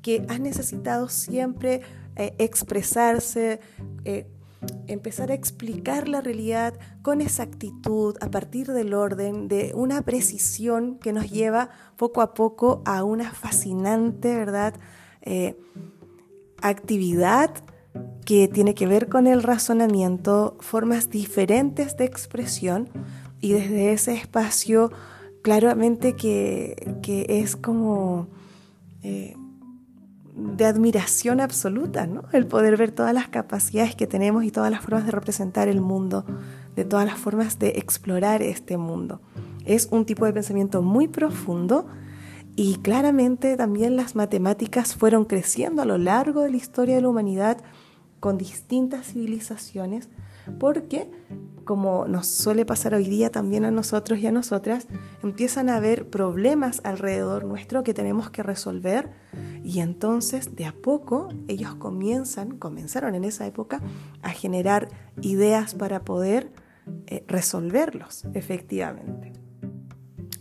que 0.00 0.24
han 0.30 0.44
necesitado 0.44 1.10
siempre 1.10 1.82
eh, 2.16 2.34
expresarse. 2.38 3.60
Eh, 4.06 4.26
empezar 4.86 5.30
a 5.30 5.34
explicar 5.34 6.08
la 6.08 6.20
realidad 6.20 6.74
con 7.02 7.20
exactitud, 7.20 8.16
a 8.20 8.30
partir 8.30 8.68
del 8.68 8.94
orden, 8.94 9.48
de 9.48 9.72
una 9.74 10.02
precisión 10.02 10.98
que 10.98 11.12
nos 11.12 11.30
lleva 11.30 11.70
poco 11.96 12.20
a 12.20 12.34
poco 12.34 12.82
a 12.84 13.04
una 13.04 13.32
fascinante, 13.32 14.34
¿verdad? 14.36 14.74
Eh, 15.22 15.58
actividad 16.62 17.50
que 18.24 18.48
tiene 18.48 18.74
que 18.74 18.86
ver 18.86 19.08
con 19.08 19.26
el 19.26 19.42
razonamiento, 19.42 20.56
formas 20.60 21.10
diferentes 21.10 21.96
de 21.96 22.04
expresión 22.04 22.88
y 23.40 23.52
desde 23.52 23.92
ese 23.92 24.14
espacio 24.14 24.92
claramente 25.42 26.14
que, 26.14 27.26
es 27.28 27.56
como... 27.56 28.28
Eh, 29.02 29.34
de 30.40 30.64
admiración 30.64 31.40
absoluta, 31.40 32.06
¿no? 32.06 32.24
El 32.32 32.46
poder 32.46 32.76
ver 32.76 32.92
todas 32.92 33.12
las 33.12 33.28
capacidades 33.28 33.94
que 33.94 34.06
tenemos 34.06 34.44
y 34.44 34.50
todas 34.50 34.70
las 34.70 34.82
formas 34.82 35.04
de 35.04 35.12
representar 35.12 35.68
el 35.68 35.80
mundo, 35.80 36.24
de 36.76 36.84
todas 36.84 37.06
las 37.06 37.18
formas 37.18 37.58
de 37.58 37.68
explorar 37.76 38.42
este 38.42 38.76
mundo. 38.76 39.20
Es 39.64 39.88
un 39.90 40.06
tipo 40.06 40.24
de 40.24 40.32
pensamiento 40.32 40.82
muy 40.82 41.08
profundo 41.08 41.86
y 42.56 42.76
claramente 42.76 43.56
también 43.56 43.96
las 43.96 44.14
matemáticas 44.14 44.94
fueron 44.94 45.24
creciendo 45.24 45.82
a 45.82 45.86
lo 45.86 45.98
largo 45.98 46.42
de 46.42 46.50
la 46.50 46.56
historia 46.56 46.96
de 46.96 47.02
la 47.02 47.08
humanidad 47.08 47.58
con 48.18 48.38
distintas 48.38 49.06
civilizaciones 49.12 50.08
porque 50.58 51.10
como 51.64 52.06
nos 52.08 52.26
suele 52.26 52.66
pasar 52.66 52.94
hoy 52.94 53.04
día 53.04 53.30
también 53.30 53.64
a 53.64 53.70
nosotros 53.70 54.18
y 54.18 54.26
a 54.26 54.32
nosotras, 54.32 54.88
empiezan 55.22 55.68
a 55.68 55.76
haber 55.76 56.08
problemas 56.08 56.80
alrededor 56.82 57.44
nuestro 57.44 57.84
que 57.84 57.94
tenemos 57.94 58.28
que 58.28 58.42
resolver 58.42 59.10
y 59.62 59.78
entonces 59.78 60.56
de 60.56 60.66
a 60.66 60.72
poco 60.72 61.28
ellos 61.46 61.76
comienzan, 61.76 62.58
comenzaron 62.58 63.14
en 63.14 63.22
esa 63.22 63.46
época 63.46 63.80
a 64.22 64.30
generar 64.30 64.88
ideas 65.20 65.76
para 65.76 66.04
poder 66.04 66.50
eh, 67.06 67.24
resolverlos 67.28 68.24
efectivamente. 68.34 69.32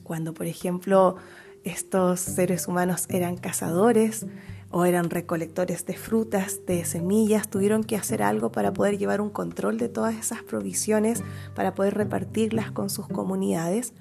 Cuando 0.04 0.34
por 0.34 0.48
ejemplo 0.48 1.18
estos 1.64 2.22
seres 2.22 2.68
humanos 2.68 3.06
eran 3.10 3.38
cazadores, 3.38 4.26
o 4.72 4.86
eran 4.86 5.10
recolectores 5.10 5.86
de 5.86 5.96
frutas, 5.96 6.62
de 6.68 6.86
semillas, 6.86 7.50
tuvieron 7.50 7.84
que 7.84 7.96
hacer 7.96 8.22
algo 8.22 8.52
para 8.52 8.72
poder 8.72 8.98
llevar 8.98 9.20
un 9.22 9.30
control 9.30 9.78
de 9.78 9.90
todas 9.90 10.16
esas 10.16 10.44
provisiones, 10.44 11.24
para 11.56 11.74
poder 11.74 11.96
repartirlas 11.96 12.72
con 12.72 12.90
sus 12.90 13.08
comunidades. 13.08 13.94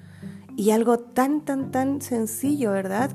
Y 0.55 0.71
algo 0.71 0.99
tan, 0.99 1.41
tan, 1.41 1.71
tan 1.71 2.01
sencillo, 2.01 2.71
¿verdad? 2.71 3.11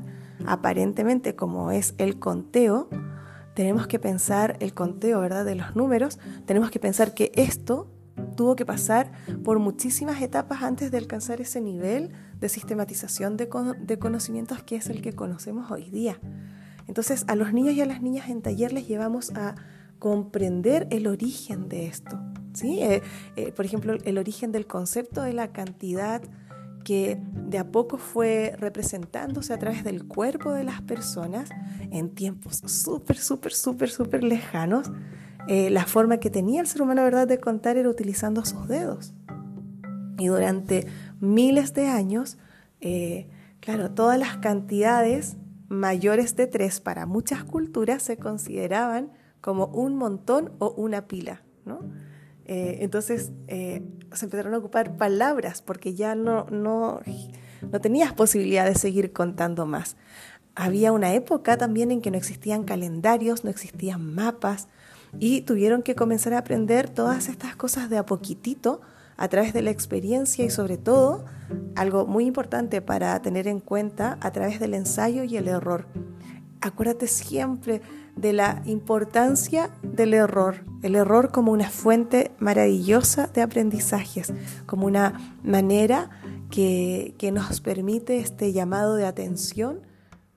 Aparentemente 0.47 1.37
como 1.37 1.71
es 1.71 1.95
el 1.99 2.19
conteo, 2.19 2.89
tenemos 3.55 3.87
que 3.87 4.01
pensar 4.01 4.57
el 4.61 4.75
conteo, 4.75 5.21
¿verdad? 5.21 5.45
De 5.45 5.55
los 5.55 5.77
números, 5.77 6.19
tenemos 6.47 6.71
que 6.71 6.81
pensar 6.81 7.15
que 7.15 7.31
esto 7.37 7.89
tuvo 8.37 8.57
que 8.57 8.67
pasar 8.67 9.13
por 9.45 9.61
muchísimas 9.61 10.21
etapas 10.23 10.63
antes 10.63 10.91
de 10.91 10.99
alcanzar 10.99 11.41
ese 11.41 11.61
nivel 11.61 12.11
de 12.41 12.49
sistematización 12.49 13.37
de, 13.37 13.49
de 13.81 13.99
conocimientos 13.99 14.63
que 14.63 14.77
es 14.77 14.89
el 14.89 15.03
que 15.03 15.13
conocemos 15.13 15.71
hoy 15.71 15.91
día. 15.91 16.19
Entonces 16.87 17.25
a 17.29 17.37
los 17.37 17.53
niños 17.53 17.75
y 17.75 17.81
a 17.81 17.87
las 17.87 18.03
niñas 18.03 18.29
en 18.29 18.43
taller 18.43 18.73
les 18.73 18.87
llevamos 18.87 19.31
a 19.35 19.55
comprender 19.99 20.87
el 20.91 21.07
origen 21.07 21.69
de 21.69 21.87
esto. 21.87 22.21
¿sí? 22.53 22.81
Eh, 22.83 23.03
eh, 23.37 23.53
por 23.53 23.65
ejemplo, 23.65 23.95
el 24.05 24.19
origen 24.19 24.53
del 24.53 24.67
concepto 24.67 25.23
de 25.23 25.33
la 25.33 25.53
cantidad 25.53 26.23
que 26.85 27.19
de 27.33 27.59
a 27.59 27.71
poco 27.71 27.97
fue 27.97 28.55
representándose 28.59 29.55
a 29.55 29.59
través 29.59 29.85
del 29.85 30.05
cuerpo 30.05 30.53
de 30.53 30.65
las 30.65 30.83
personas 30.83 31.49
en 31.91 32.11
tiempos 32.11 32.61
súper, 32.67 33.17
súper, 33.17 33.55
súper, 33.55 33.89
súper 33.91 34.23
lejanos. 34.23 34.91
Eh, 35.49 35.71
la 35.71 35.87
forma 35.87 36.19
que 36.19 36.29
tenía 36.29 36.61
el 36.61 36.67
ser 36.67 36.83
humano 36.83 37.03
¿verdad? 37.03 37.27
de 37.27 37.41
contar 37.41 37.79
era 37.79 37.89
utilizando 37.89 38.45
sus 38.45 38.69
dedos. 38.69 39.15
Y 40.19 40.27
durante 40.27 40.87
miles 41.21 41.73
de 41.73 41.89
años, 41.89 42.37
claro, 43.61 43.91
todas 43.93 44.19
las 44.19 44.37
cantidades 44.37 45.39
mayores 45.69 46.37
de 46.37 46.47
tres 46.47 46.81
para 46.81 47.07
muchas 47.07 47.45
culturas 47.45 48.03
se 48.03 48.17
consideraban 48.17 49.13
como 49.41 49.67
un 49.67 49.97
montón 49.97 50.53
o 50.59 50.71
una 50.71 51.07
pila, 51.07 51.43
¿no? 51.65 51.81
Eh, 52.47 52.79
entonces 52.81 53.33
eh, 53.49 53.83
se 54.13 54.27
empezaron 54.27 54.53
a 54.55 54.59
ocupar 54.59 54.97
palabras 54.97 55.63
porque 55.63 55.95
ya 55.95 56.15
no, 56.15 56.47
no, 56.51 57.01
no 57.71 57.81
tenías 57.81 58.13
posibilidad 58.13 58.67
de 58.67 58.75
seguir 58.75 59.13
contando 59.13 59.65
más. 59.65 59.97
Había 60.55 60.93
una 60.93 61.15
época 61.15 61.57
también 61.57 61.91
en 61.91 62.01
que 62.01 62.11
no 62.11 62.19
existían 62.19 62.65
calendarios, 62.65 63.45
no 63.45 63.51
existían 63.51 64.15
mapas 64.15 64.69
y 65.19 65.43
tuvieron 65.43 65.83
que 65.83 65.95
comenzar 65.95 66.35
a 66.35 66.39
aprender 66.39 66.91
todas 66.91 67.29
estas 67.29 67.57
cosas 67.57 67.89
de 67.89 67.99
a 67.99 68.07
poquitito 68.07 68.83
a 69.17 69.29
través 69.29 69.53
de 69.53 69.63
la 69.63 69.71
experiencia 69.71 70.45
y 70.45 70.51
sobre 70.51 70.77
todo, 70.77 71.25
algo 71.77 72.07
muy 72.07 72.27
importante 72.27 72.83
para 72.83 73.21
tener 73.23 73.47
en 73.49 73.61
cuenta, 73.61 74.19
a 74.21 74.31
través 74.33 74.61
del 74.61 74.75
ensayo 74.75 75.25
y 75.25 75.37
el 75.37 75.49
error. 75.49 75.87
Acuérdate 76.61 77.07
siempre 77.07 77.83
de 78.17 78.33
la 78.33 78.63
importancia 78.65 79.71
del 79.83 80.15
error, 80.15 80.65
el 80.83 80.95
error 80.95 81.31
como 81.31 81.53
una 81.53 81.69
fuente 81.69 82.31
maravillosa 82.39 83.27
de 83.27 83.43
aprendizajes, 83.43 84.33
como 84.67 84.87
una 84.87 85.37
manera 85.43 86.11
que, 86.51 87.15
que 87.19 87.33
nos 87.33 87.61
permite 87.61 88.19
este 88.19 88.53
llamado 88.53 88.95
de 88.95 89.07
atención, 89.07 89.81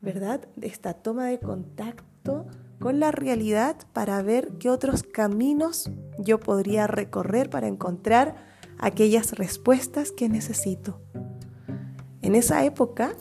¿verdad? 0.02 0.48
Esta 0.62 0.94
toma 0.96 1.28
de 1.28 1.40
contacto 1.40 2.48
con 2.80 3.00
la 3.00 3.12
realidad 3.12 3.78
para 3.94 4.22
ver 4.22 4.50
qué 4.60 4.70
otros 4.70 5.04
caminos 5.04 5.90
yo 6.20 6.40
podría 6.40 6.88
recorrer 6.88 7.50
para 7.50 7.68
encontrar 7.68 8.47
aquellas 8.78 9.34
respuestas 9.34 10.12
que 10.12 10.30
necesito. 10.30 11.02
En 12.22 12.36
esa 12.36 12.66
época 12.66 13.16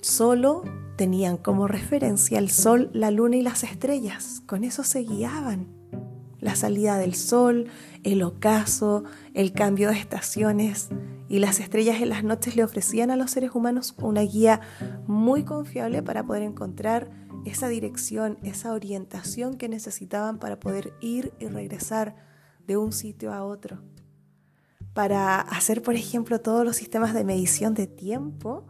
solo 0.00 0.62
tenían 0.96 1.36
como 1.36 1.68
referencia 1.68 2.38
el 2.38 2.50
sol, 2.50 2.90
la 2.92 3.10
luna 3.10 3.36
y 3.36 3.42
las 3.42 3.62
estrellas. 3.62 4.42
Con 4.46 4.64
eso 4.64 4.82
se 4.84 5.00
guiaban. 5.00 5.68
La 6.40 6.54
salida 6.54 6.96
del 6.98 7.14
sol, 7.14 7.66
el 8.02 8.22
ocaso, 8.22 9.04
el 9.34 9.52
cambio 9.52 9.88
de 9.90 9.98
estaciones 9.98 10.88
y 11.28 11.38
las 11.38 11.60
estrellas 11.60 12.00
en 12.00 12.10
las 12.10 12.24
noches 12.24 12.56
le 12.56 12.64
ofrecían 12.64 13.10
a 13.10 13.16
los 13.16 13.30
seres 13.30 13.50
humanos 13.54 13.94
una 14.00 14.22
guía 14.22 14.60
muy 15.06 15.44
confiable 15.44 16.02
para 16.02 16.24
poder 16.24 16.42
encontrar 16.42 17.10
esa 17.44 17.68
dirección, 17.68 18.38
esa 18.42 18.72
orientación 18.72 19.56
que 19.56 19.68
necesitaban 19.68 20.38
para 20.38 20.58
poder 20.60 20.92
ir 21.00 21.32
y 21.38 21.46
regresar 21.46 22.16
de 22.66 22.76
un 22.76 22.92
sitio 22.92 23.32
a 23.32 23.44
otro. 23.44 23.82
Para 24.96 25.42
hacer, 25.42 25.82
por 25.82 25.94
ejemplo, 25.94 26.40
todos 26.40 26.64
los 26.64 26.74
sistemas 26.74 27.12
de 27.12 27.22
medición 27.22 27.74
de 27.74 27.86
tiempo, 27.86 28.64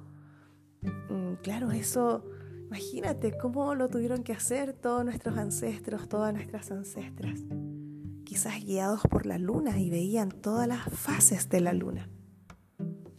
mm, 0.83 1.35
claro, 1.41 1.71
eso, 1.71 2.25
imagínate 2.67 3.39
cómo 3.39 3.77
lo 3.77 3.89
tuvieron 3.89 4.25
que 4.25 4.33
hacer 4.33 4.73
todos 4.73 5.05
nuestros 5.05 5.39
ancestros, 5.39 6.09
todas 6.09 6.35
nuestras 6.35 6.73
ancestras, 6.73 7.45
quizás 8.25 8.65
guiados 8.65 9.03
por 9.09 9.25
la 9.25 9.39
luna 9.39 9.79
y 9.79 9.89
veían 9.89 10.33
todas 10.33 10.67
las 10.67 10.83
fases 10.93 11.49
de 11.49 11.61
la 11.61 11.73
luna. 11.73 12.11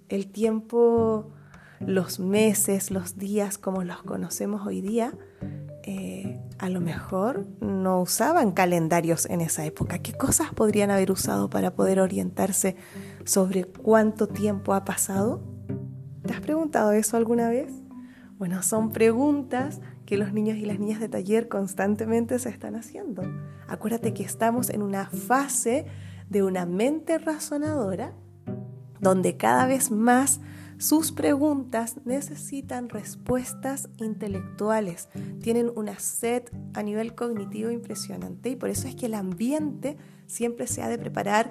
El 0.10 0.30
tiempo 0.30 1.32
los 1.80 2.20
meses, 2.20 2.92
los 2.92 3.18
días 3.18 3.58
como 3.58 3.86
los 3.86 4.04
conocemos 4.04 4.68
hoy 4.68 4.82
día, 4.82 5.18
eh, 5.89 6.38
a 6.58 6.67
lo 6.70 6.82
mejor 6.82 7.48
no 7.62 8.01
usaban 8.01 8.51
calendarios 8.51 9.25
en 9.25 9.39
esa 9.39 9.65
época. 9.65 10.00
¿Qué 10.00 10.12
cosas 10.12 10.53
podrían 10.53 10.91
haber 10.91 11.12
usado 11.12 11.50
para 11.50 11.75
poder 11.75 12.01
orientarse 12.01 12.75
sobre 13.24 13.63
cuánto 13.63 14.27
tiempo 14.27 14.74
ha 14.74 14.84
pasado? 14.84 15.41
¿Te 16.25 16.34
has 16.34 16.41
preguntado 16.41 16.91
eso 16.91 17.15
alguna 17.15 17.48
vez? 17.48 17.72
Bueno, 18.38 18.63
son 18.63 18.91
preguntas 18.91 19.79
que 20.06 20.17
los 20.17 20.34
niños 20.34 20.58
y 20.58 20.65
las 20.65 20.77
niñas 20.77 21.00
de 21.00 21.08
taller 21.08 21.48
constantemente 21.48 22.38
se 22.38 22.50
están 22.50 22.75
haciendo. 22.75 23.24
Acuérdate 23.70 24.13
que 24.13 24.24
estamos 24.24 24.70
en 24.70 24.82
una 24.82 25.10
fase 25.10 25.86
de 26.29 26.44
una 26.44 26.65
mente 26.65 27.17
razonadora 27.17 28.13
donde 29.00 29.38
cada 29.38 29.67
vez 29.67 29.89
más 29.89 30.41
sus 30.77 31.12
preguntas 31.12 31.96
necesitan 32.05 32.89
respuestas 32.89 33.89
intelectuales, 33.98 35.09
tienen 35.42 35.72
una 35.75 35.98
sed 35.98 36.44
a 36.75 36.83
nivel 36.83 37.16
cognitivo 37.16 37.72
impresionante 37.72 38.50
y 38.50 38.55
por 38.55 38.70
eso 38.70 38.87
es 38.87 38.96
que 38.96 39.07
el 39.07 39.16
ambiente 39.16 39.98
siempre 40.27 40.68
se 40.68 40.83
ha 40.83 40.87
de 40.87 41.00
preparar 41.00 41.50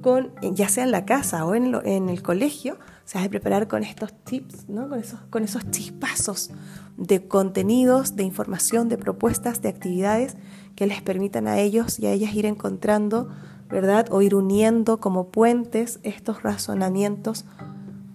con, 0.00 0.32
ya 0.42 0.68
sea 0.68 0.84
en 0.84 0.92
la 0.92 1.06
casa 1.06 1.44
o 1.44 1.54
en, 1.54 2.08
el 2.08 2.22
colegio, 2.22 2.78
se 3.04 3.18
ha 3.18 3.22
de 3.22 3.30
preparar 3.30 3.66
con 3.66 3.82
estos 3.82 4.12
tips, 4.24 4.68
¿no? 4.68 4.88
con, 4.88 5.00
esos, 5.00 5.20
con 5.30 5.42
esos 5.42 5.68
chispazos 5.70 6.50
de 6.96 7.26
contenidos, 7.26 8.14
de 8.14 8.22
información, 8.22 8.88
de 8.88 8.98
propuestas, 8.98 9.60
de 9.60 9.70
actividades 9.70 10.36
que 10.76 10.86
les 10.86 11.02
permitan 11.02 11.48
a 11.48 11.58
ellos 11.58 11.98
y 11.98 12.06
a 12.06 12.12
ellas 12.12 12.32
ir 12.34 12.46
encontrando, 12.46 13.28
¿verdad? 13.68 14.06
O 14.10 14.22
ir 14.22 14.34
uniendo 14.34 15.00
como 15.00 15.30
puentes 15.30 15.98
estos 16.04 16.42
razonamientos 16.42 17.44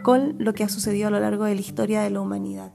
con 0.04 0.36
lo 0.38 0.54
que 0.54 0.63
ha 0.63 0.70
sucedido 0.70 1.08
a 1.08 1.12
lo 1.12 1.20
largo 1.20 1.46
de 1.46 1.56
la 1.56 1.62
historia 1.62 2.02
de 2.02 2.10
la 2.10 2.22
humanidad. 2.22 2.74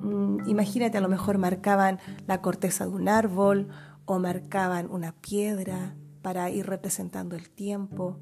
Mm, 0.00 0.48
imagínate, 0.48 0.96
a 0.96 1.00
lo 1.00 1.08
mejor 1.08 1.38
marcaban 1.38 1.98
la 2.26 2.40
corteza 2.40 2.86
de 2.86 2.92
un 2.92 3.08
árbol 3.08 3.68
o 4.04 4.18
marcaban 4.18 4.90
una 4.90 5.12
piedra 5.12 5.96
para 6.22 6.48
ir 6.50 6.66
representando 6.66 7.36
el 7.36 7.50
tiempo. 7.50 8.18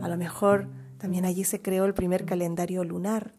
A 0.00 0.08
lo 0.08 0.16
mejor 0.16 0.68
también 0.98 1.24
allí 1.24 1.44
se 1.44 1.62
creó 1.62 1.84
el 1.84 1.94
primer 1.94 2.24
calendario 2.24 2.84
lunar. 2.84 3.34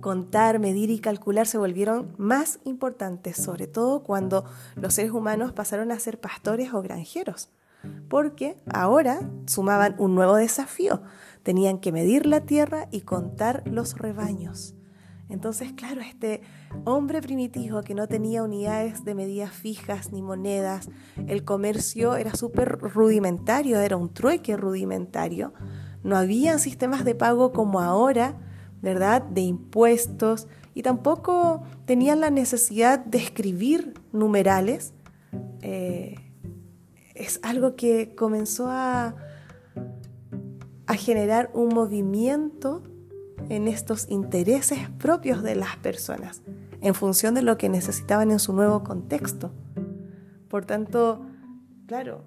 Contar, 0.00 0.58
medir 0.58 0.90
y 0.90 1.00
calcular 1.00 1.46
se 1.46 1.58
volvieron 1.58 2.14
más 2.18 2.60
importantes, 2.64 3.36
sobre 3.36 3.66
todo 3.66 4.02
cuando 4.02 4.44
los 4.76 4.94
seres 4.94 5.12
humanos 5.12 5.52
pasaron 5.52 5.90
a 5.90 5.98
ser 5.98 6.20
pastores 6.20 6.72
o 6.72 6.82
granjeros, 6.82 7.50
porque 8.08 8.56
ahora 8.72 9.28
sumaban 9.46 9.96
un 9.98 10.14
nuevo 10.14 10.36
desafío, 10.36 11.02
Tenían 11.48 11.78
que 11.78 11.92
medir 11.92 12.26
la 12.26 12.42
tierra 12.42 12.88
y 12.90 13.00
contar 13.00 13.62
los 13.64 13.96
rebaños. 13.96 14.74
Entonces, 15.30 15.72
claro, 15.72 16.02
este 16.02 16.42
hombre 16.84 17.22
primitivo 17.22 17.80
que 17.80 17.94
no 17.94 18.06
tenía 18.06 18.42
unidades 18.42 19.02
de 19.06 19.14
medidas 19.14 19.52
fijas 19.52 20.12
ni 20.12 20.20
monedas, 20.20 20.90
el 21.26 21.46
comercio 21.46 22.16
era 22.16 22.34
súper 22.34 22.78
rudimentario, 22.78 23.80
era 23.80 23.96
un 23.96 24.12
trueque 24.12 24.58
rudimentario. 24.58 25.54
No 26.02 26.18
había 26.18 26.58
sistemas 26.58 27.06
de 27.06 27.14
pago 27.14 27.50
como 27.52 27.80
ahora, 27.80 28.36
¿verdad? 28.82 29.22
De 29.22 29.40
impuestos 29.40 30.48
y 30.74 30.82
tampoco 30.82 31.62
tenían 31.86 32.20
la 32.20 32.28
necesidad 32.28 33.02
de 33.02 33.16
escribir 33.16 33.94
numerales. 34.12 34.92
Eh, 35.62 36.14
es 37.14 37.40
algo 37.42 37.74
que 37.74 38.14
comenzó 38.14 38.68
a, 38.68 39.16
a 40.88 40.94
generar 40.94 41.50
un 41.52 41.68
movimiento 41.68 42.82
en 43.50 43.68
estos 43.68 44.10
intereses 44.10 44.78
propios 44.98 45.42
de 45.42 45.54
las 45.54 45.76
personas, 45.76 46.42
en 46.80 46.94
función 46.94 47.34
de 47.34 47.42
lo 47.42 47.58
que 47.58 47.68
necesitaban 47.68 48.30
en 48.30 48.38
su 48.38 48.54
nuevo 48.54 48.82
contexto. 48.82 49.52
Por 50.48 50.64
tanto, 50.64 51.26
claro, 51.86 52.24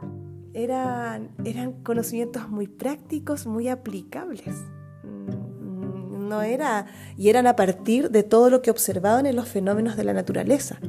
eran, 0.54 1.32
eran 1.44 1.74
conocimientos 1.84 2.50
muy 2.50 2.68
prácticos, 2.68 3.48
muy 3.48 3.68
aplicables. 3.68 4.56
Mm, 5.04 6.30
no 6.30 6.44
era, 6.44 6.86
y 7.18 7.30
eran 7.30 7.48
a 7.48 7.56
partir 7.56 8.12
de 8.12 8.22
todo 8.22 8.52
lo 8.52 8.62
que 8.62 8.70
observaban 8.70 9.26
en 9.26 9.36
los 9.36 9.50
fenómenos 9.50 9.98
de 9.98 10.04
la 10.04 10.14
naturaleza. 10.14 10.80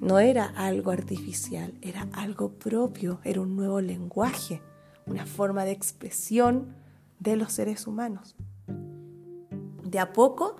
No 0.00 0.18
era 0.18 0.46
algo 0.46 0.92
artificial, 0.92 1.74
era 1.82 2.08
algo 2.12 2.52
propio, 2.52 3.20
era 3.22 3.42
un 3.42 3.54
nuevo 3.54 3.82
lenguaje, 3.82 4.62
una 5.04 5.26
forma 5.26 5.66
de 5.66 5.72
expresión 5.72 6.77
de 7.20 7.36
los 7.36 7.52
seres 7.52 7.86
humanos. 7.86 8.36
De 9.84 9.98
a 9.98 10.12
poco 10.12 10.56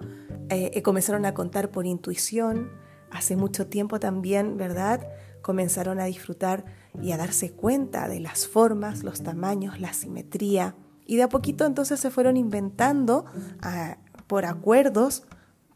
eh, 0.51 0.71
eh, 0.75 0.83
comenzaron 0.83 1.27
a 1.27 1.35
contar 1.35 1.71
por 1.71 1.87
intuición, 1.87 2.71
hace 3.11 3.37
mucho 3.37 3.67
tiempo 3.67 4.01
también, 4.01 4.57
¿verdad? 4.57 5.07
Comenzaron 5.43 6.01
a 6.01 6.05
disfrutar 6.05 6.65
y 7.03 7.13
a 7.13 7.17
darse 7.17 7.53
cuenta 7.53 8.09
de 8.09 8.21
las 8.21 8.47
formas, 8.47 9.03
los 9.03 9.23
tamaños, 9.23 9.81
la 9.81 9.93
simetría. 9.93 10.75
Y 11.07 11.17
de 11.17 11.23
a 11.23 11.29
poquito 11.29 11.65
entonces 11.65 12.01
se 12.01 12.11
fueron 12.11 12.37
inventando 12.37 13.25
ah, 13.63 13.99
por 14.27 14.45
acuerdos 14.45 15.25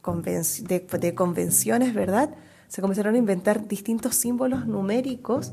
de 0.02 1.14
convenciones, 1.14 1.94
¿verdad? 1.94 2.34
Se 2.68 2.80
comenzaron 2.80 3.14
a 3.14 3.18
inventar 3.18 3.68
distintos 3.68 4.16
símbolos 4.16 4.66
numéricos 4.66 5.52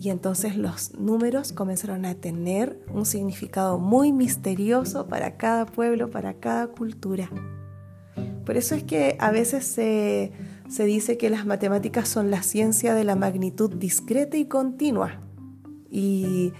y 0.00 0.10
entonces 0.10 0.56
los 0.56 0.94
números 0.98 1.52
comenzaron 1.52 2.04
a 2.04 2.14
tener 2.14 2.78
un 2.92 3.06
significado 3.06 3.78
muy 3.78 4.12
misterioso 4.12 5.06
para 5.06 5.36
cada 5.36 5.66
pueblo, 5.66 6.10
para 6.10 6.34
cada 6.34 6.66
cultura. 6.68 7.28
Por 8.44 8.56
eso 8.56 8.74
es 8.74 8.82
que 8.82 9.16
a 9.20 9.30
veces 9.30 9.64
se, 9.64 10.32
dice 10.84 11.16
que 11.16 11.30
las 11.30 11.46
matemáticas 11.46 12.08
son 12.08 12.30
la 12.30 12.42
ciencia 12.42 12.94
de 12.94 13.04
la 13.04 13.14
magnitud 13.14 13.70
discreta 13.70 14.36
y 14.36 14.46
continua. 14.46 15.20
Y, 15.90 16.52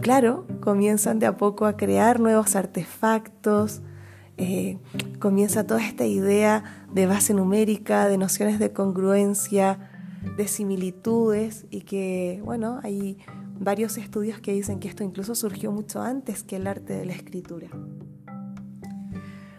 claro, 0.00 0.46
comienzan 0.60 1.18
de 1.18 1.26
a 1.26 1.36
poco 1.36 1.66
a 1.66 1.76
crear 1.76 2.20
nuevos 2.20 2.56
artefactos, 2.56 3.80
eh, 4.36 4.78
comienza 5.18 5.66
toda 5.66 5.84
esta 5.84 6.04
idea 6.04 6.86
de 6.92 7.06
base 7.06 7.34
numérica, 7.34 8.08
de 8.08 8.18
nociones 8.18 8.58
de 8.58 8.72
congruencia, 8.72 9.91
de 10.36 10.48
similitudes 10.48 11.66
y 11.70 11.82
que, 11.82 12.40
bueno, 12.44 12.80
hay 12.82 13.18
varios 13.58 13.98
estudios 13.98 14.40
que 14.40 14.52
dicen 14.52 14.80
que 14.80 14.88
esto 14.88 15.04
incluso 15.04 15.34
surgió 15.34 15.72
mucho 15.72 16.02
antes 16.02 16.42
que 16.42 16.56
el 16.56 16.66
arte 16.66 16.94
de 16.94 17.06
la 17.06 17.12
escritura. 17.12 17.68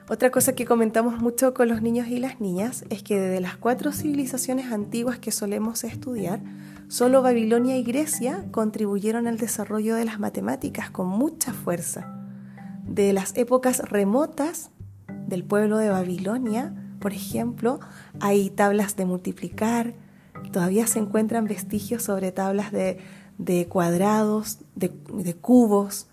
Otra 0.10 0.32
cosa 0.32 0.54
que 0.54 0.66
comentamos 0.66 1.20
mucho 1.22 1.54
con 1.54 1.70
los 1.70 1.82
niños 1.82 2.08
y 2.08 2.20
las 2.20 2.42
niñas 2.42 2.84
es 2.90 3.04
que 3.04 3.20
de 3.20 3.40
las 3.40 3.56
cuatro 3.56 3.94
civilizaciones 3.94 4.72
antiguas 4.72 5.18
que 5.18 5.32
solemos 5.32 5.86
estudiar, 5.86 6.42
solo 6.90 7.22
Babilonia 7.22 7.78
y 7.78 7.84
Grecia 7.84 8.46
contribuyeron 8.52 9.28
al 9.28 9.38
desarrollo 9.38 9.96
de 9.96 10.04
las 10.04 10.20
matemáticas 10.20 10.92
con 10.92 11.08
mucha 11.08 11.54
fuerza. 11.54 12.20
De 12.86 13.14
las 13.14 13.36
épocas 13.38 13.80
remotas 13.90 14.72
del 15.26 15.46
pueblo 15.46 15.78
de 15.78 15.90
Babilonia, 15.90 16.74
por 17.00 17.14
ejemplo, 17.14 17.80
hay 18.20 18.50
tablas 18.50 18.98
de 18.98 19.06
multiplicar, 19.06 19.96
todavía 20.54 20.88
se 20.88 21.00
encuentran 21.00 21.46
vestigios 21.46 22.04
sobre 22.04 22.32
tablas 22.32 22.72
de, 22.72 23.68
cuadrados, 23.68 24.60
de, 24.76 24.90
cubos. 25.36 26.08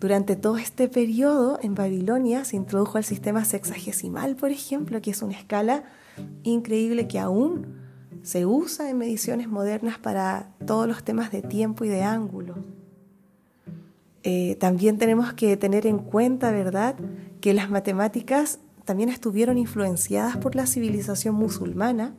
Durante 0.00 0.34
todo 0.34 0.56
este 0.56 0.88
periodo 0.88 1.60
en 1.62 1.76
Babilonia 1.76 2.44
se 2.44 2.56
introdujo 2.56 2.98
el 2.98 3.04
sistema 3.04 3.44
sexagesimal, 3.44 4.34
por 4.34 4.50
ejemplo, 4.50 5.00
que 5.00 5.12
es 5.12 5.22
una 5.22 5.34
escala 5.34 5.84
increíble 6.42 7.06
que 7.06 7.20
aún 7.20 7.84
se 8.22 8.44
usa 8.44 8.90
en 8.90 8.98
mediciones 8.98 9.48
modernas 9.48 9.98
para 9.98 10.50
todos 10.66 10.88
los 10.88 11.04
temas 11.04 11.30
de 11.30 11.42
tiempo 11.42 11.84
y 11.84 11.88
de 11.88 12.02
ángulo. 12.02 12.56
Eh, 14.24 14.56
también 14.56 14.98
tenemos 14.98 15.34
que 15.34 15.56
tener 15.56 15.86
en 15.86 15.98
cuenta, 15.98 16.50
¿verdad?, 16.50 16.96
que 17.40 17.52
las 17.52 17.68
matemáticas 17.70 18.58
también 18.84 19.10
estuvieron 19.10 19.58
influenciadas 19.58 20.36
por 20.38 20.54
la 20.54 20.66
civilización 20.66 21.34
musulmana. 21.34 22.14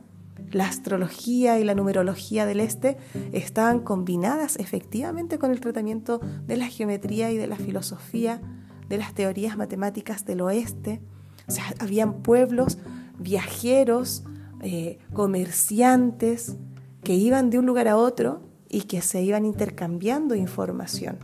La 0.52 0.66
astrología 0.66 1.58
y 1.58 1.64
la 1.64 1.74
numerología 1.74 2.46
del 2.46 2.60
este 2.60 2.96
estaban 3.32 3.80
combinadas 3.80 4.56
efectivamente 4.56 5.38
con 5.38 5.50
el 5.50 5.60
tratamiento 5.60 6.20
de 6.46 6.56
la 6.56 6.68
geometría 6.68 7.30
y 7.30 7.36
de 7.36 7.46
la 7.46 7.56
filosofía, 7.56 8.40
de 8.88 8.98
las 8.98 9.14
teorías 9.14 9.56
matemáticas 9.56 10.24
del 10.24 10.40
oeste. 10.42 11.00
O 11.48 11.50
sea, 11.50 11.64
habían 11.80 12.22
pueblos 12.22 12.78
viajeros, 13.18 14.24
eh, 14.62 14.98
comerciantes 15.12 16.56
que 17.02 17.14
iban 17.14 17.50
de 17.50 17.58
un 17.58 17.66
lugar 17.66 17.88
a 17.88 17.96
otro 17.96 18.42
y 18.68 18.82
que 18.82 19.02
se 19.02 19.22
iban 19.22 19.44
intercambiando 19.44 20.34
información. 20.34 21.18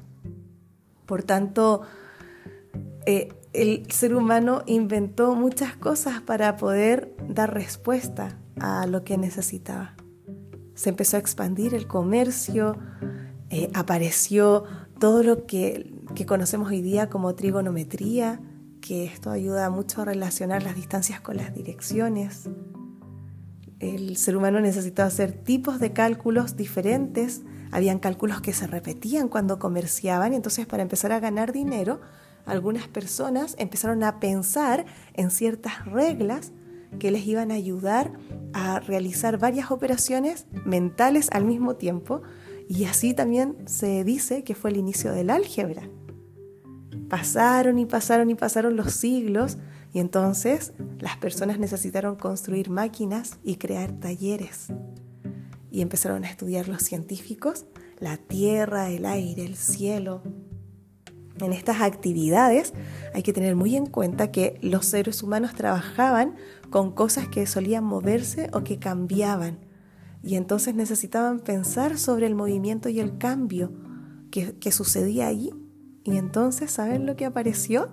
Por 1.07 1.23
tanto, 1.23 1.83
eh, 3.07 3.29
el 3.53 3.91
ser 3.91 4.15
humano 4.15 4.63
inventó 4.67 5.35
muchas 5.35 5.77
cosas 5.77 6.21
para 6.21 6.57
poder 6.57 7.15
dar 7.29 7.53
respuesta 7.53 8.39
a 8.61 8.87
lo 8.87 9.05
que 9.05 9.19
necesitaba. 9.19 9.95
Se 10.75 10.91
empezó 10.91 11.17
a 11.17 11.21
expandir 11.21 11.75
el 11.75 11.87
comercio, 11.87 12.77
eh, 13.51 13.71
apareció 13.75 14.65
todo 14.99 15.23
lo 15.23 15.47
que, 15.47 15.95
que 16.15 16.27
conocemos 16.27 16.69
hoy 16.69 16.81
día 16.81 17.11
como 17.11 17.35
trigonometría, 17.35 18.41
que 18.81 19.05
esto 19.05 19.31
ayuda 19.31 19.71
mucho 19.71 20.03
a 20.03 20.05
relacionar 20.05 20.63
las 20.63 20.75
distancias 20.75 21.21
con 21.21 21.37
las 21.37 21.55
direcciones. 21.55 22.49
El 23.79 24.17
ser 24.17 24.37
humano 24.37 24.61
necesitaba 24.61 25.09
hacer 25.09 25.33
tipos 25.33 25.79
de 25.81 25.93
cálculos 25.93 26.57
diferentes 26.57 27.43
habían 27.73 27.99
cálculos 27.99 28.43
que 28.43 28.53
se 28.53 28.67
repetían 28.67 29.29
cuando 29.29 29.59
comerciaban, 29.59 30.35
entonces 30.35 30.67
para 30.67 30.83
empezar 30.83 31.11
a 31.11 31.21
ganar 31.21 31.53
dinero, 31.53 32.01
algunas 32.45 32.87
personas 32.87 33.57
empezaron 33.59 34.05
a 34.05 34.21
pensar 34.21 34.85
en 35.15 35.31
ciertas 35.31 35.87
reglas 35.87 36.53
que 36.99 37.11
les 37.11 37.27
iban 37.27 37.51
a 37.51 37.55
ayudar 37.55 38.13
a 38.53 38.81
realizar 38.81 39.39
varias 39.39 39.71
operaciones 39.71 40.47
mentales 40.65 41.29
al 41.33 41.45
mismo 41.45 41.77
tiempo 41.77 42.23
y 42.69 42.85
así 42.85 43.15
también 43.15 43.57
se 43.67 44.05
dice 44.05 44.45
que 44.45 44.55
fue 44.55 44.71
el 44.71 44.77
inicio 44.77 45.13
del 45.13 45.31
álgebra. 45.31 45.89
Pasaron 47.09 47.79
y 47.79 47.87
pasaron 47.87 48.31
y 48.31 48.35
pasaron 48.35 48.77
los 48.77 48.93
siglos 48.93 49.59
y 49.93 49.99
entonces 49.99 50.73
las 50.99 51.17
personas 51.17 51.59
necesitaron 51.59 52.17
construir 52.17 52.71
máquinas 52.71 53.39
y 53.43 53.57
crear 53.57 53.93
talleres 53.93 54.69
y 55.71 55.81
empezaron 55.81 56.25
a 56.25 56.31
estudiar 56.31 56.69
los 56.69 56.83
científicos 56.83 57.67
la 58.03 58.17
tierra, 58.17 58.91
el 58.91 59.07
aire, 59.07 59.45
el 59.45 59.55
cielo. 59.55 60.23
En 61.41 61.53
estas 61.53 61.81
actividades 61.81 62.75
hay 63.15 63.23
que 63.23 63.33
tener 63.33 63.55
muy 63.55 63.77
en 63.77 63.87
cuenta 63.87 64.33
que 64.33 64.59
los 64.61 64.87
seres 64.87 65.23
humanos 65.23 65.55
trabajaban 65.55 66.35
con 66.73 66.91
cosas 66.91 67.29
que 67.29 67.47
solían 67.47 67.85
moverse 67.85 68.51
o 68.53 68.65
que 68.65 68.81
cambiaban 68.81 69.59
y 70.23 70.37
entonces 70.37 70.75
necesitaban 70.75 71.41
pensar 71.41 71.99
sobre 71.99 72.27
el 72.27 72.35
movimiento 72.35 72.89
y 72.89 72.99
el 72.99 73.19
cambio 73.19 73.73
que, 74.31 74.57
que 74.59 74.73
sucedía 74.73 75.27
allí. 75.27 75.53
Y 76.05 76.17
entonces, 76.17 76.71
¿saben 76.71 77.07
lo 77.07 77.15
que 77.15 77.27
apareció? 77.27 77.91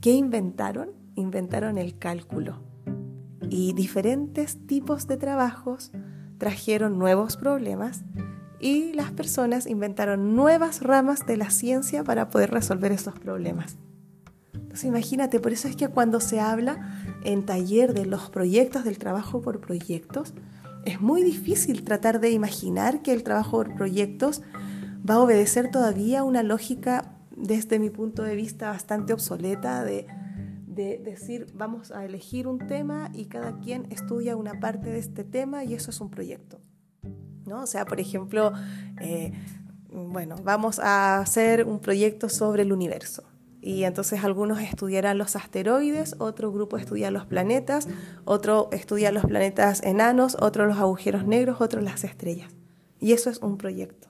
¿Qué 0.00 0.12
inventaron? 0.12 0.90
Inventaron 1.14 1.76
el 1.76 1.98
cálculo. 1.98 2.62
Y 3.50 3.72
diferentes 3.72 4.66
tipos 4.66 5.06
de 5.06 5.16
trabajos 5.16 5.92
trajeron 6.38 6.98
nuevos 6.98 7.36
problemas 7.36 8.04
y 8.60 8.92
las 8.94 9.10
personas 9.10 9.66
inventaron 9.66 10.34
nuevas 10.34 10.82
ramas 10.82 11.26
de 11.26 11.36
la 11.36 11.50
ciencia 11.50 12.04
para 12.04 12.30
poder 12.30 12.50
resolver 12.50 12.92
esos 12.92 13.18
problemas. 13.18 13.76
Entonces 14.52 14.84
imagínate, 14.84 15.40
por 15.40 15.52
eso 15.52 15.66
es 15.66 15.76
que 15.76 15.88
cuando 15.88 16.20
se 16.20 16.40
habla 16.40 17.07
en 17.24 17.44
taller 17.44 17.94
de 17.94 18.06
los 18.06 18.30
proyectos, 18.30 18.84
del 18.84 18.98
trabajo 18.98 19.40
por 19.40 19.60
proyectos, 19.60 20.34
es 20.84 21.00
muy 21.00 21.22
difícil 21.22 21.84
tratar 21.84 22.20
de 22.20 22.30
imaginar 22.30 23.02
que 23.02 23.12
el 23.12 23.22
trabajo 23.22 23.58
por 23.58 23.74
proyectos 23.74 24.42
va 25.08 25.14
a 25.14 25.20
obedecer 25.20 25.70
todavía 25.70 26.24
una 26.24 26.42
lógica, 26.42 27.16
desde 27.36 27.78
mi 27.78 27.90
punto 27.90 28.22
de 28.22 28.34
vista, 28.34 28.70
bastante 28.70 29.12
obsoleta 29.12 29.84
de, 29.84 30.06
de 30.66 30.98
decir 30.98 31.46
vamos 31.54 31.90
a 31.90 32.04
elegir 32.04 32.46
un 32.46 32.58
tema 32.66 33.10
y 33.12 33.26
cada 33.26 33.58
quien 33.58 33.86
estudia 33.90 34.36
una 34.36 34.60
parte 34.60 34.90
de 34.90 34.98
este 34.98 35.24
tema 35.24 35.64
y 35.64 35.74
eso 35.74 35.90
es 35.90 36.00
un 36.00 36.10
proyecto. 36.10 36.60
¿no? 37.48 37.62
O 37.62 37.66
sea, 37.66 37.84
por 37.84 37.98
ejemplo, 37.98 38.52
eh, 39.00 39.32
bueno, 39.90 40.36
vamos 40.44 40.78
a 40.78 41.18
hacer 41.18 41.64
un 41.64 41.80
proyecto 41.80 42.28
sobre 42.28 42.62
el 42.62 42.72
universo. 42.72 43.24
Y 43.60 43.84
entonces 43.84 44.22
algunos 44.22 44.60
estudiarán 44.60 45.18
los 45.18 45.34
asteroides, 45.34 46.14
otro 46.18 46.52
grupo 46.52 46.76
estudia 46.76 47.10
los 47.10 47.26
planetas, 47.26 47.88
otro 48.24 48.68
estudia 48.72 49.10
los 49.10 49.24
planetas 49.24 49.82
enanos, 49.82 50.36
otro 50.40 50.66
los 50.66 50.78
agujeros 50.78 51.26
negros, 51.26 51.60
otro 51.60 51.80
las 51.80 52.04
estrellas. 52.04 52.52
Y 53.00 53.12
eso 53.12 53.30
es 53.30 53.38
un 53.38 53.58
proyecto. 53.58 54.08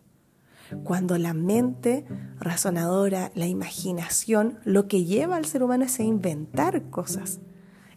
Cuando 0.85 1.17
la 1.17 1.33
mente 1.33 2.05
razonadora, 2.39 3.33
la 3.35 3.47
imaginación, 3.47 4.59
lo 4.65 4.87
que 4.87 5.05
lleva 5.05 5.37
al 5.37 5.47
ser 5.47 5.63
humano 5.63 5.85
es 5.85 5.99
a 5.99 6.03
inventar 6.03 6.91
cosas, 6.91 7.41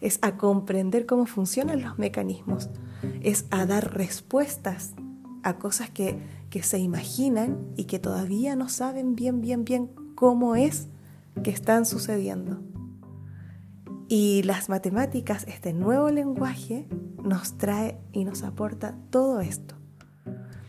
es 0.00 0.18
a 0.22 0.38
comprender 0.38 1.04
cómo 1.04 1.26
funcionan 1.26 1.82
los 1.82 1.98
mecanismos, 1.98 2.70
es 3.20 3.44
a 3.50 3.66
dar 3.66 3.94
respuestas 3.94 4.94
a 5.42 5.58
cosas 5.58 5.90
que, 5.90 6.18
que 6.48 6.62
se 6.62 6.78
imaginan 6.78 7.58
y 7.76 7.84
que 7.84 7.98
todavía 7.98 8.56
no 8.56 8.70
saben 8.70 9.16
bien, 9.16 9.42
bien, 9.42 9.64
bien 9.64 9.90
cómo 10.14 10.56
es 10.56 10.88
que 11.42 11.50
están 11.50 11.86
sucediendo. 11.86 12.60
Y 14.08 14.42
las 14.42 14.68
matemáticas, 14.68 15.44
este 15.48 15.72
nuevo 15.72 16.10
lenguaje, 16.10 16.86
nos 17.22 17.56
trae 17.56 17.98
y 18.12 18.24
nos 18.24 18.42
aporta 18.42 18.96
todo 19.10 19.40
esto. 19.40 19.76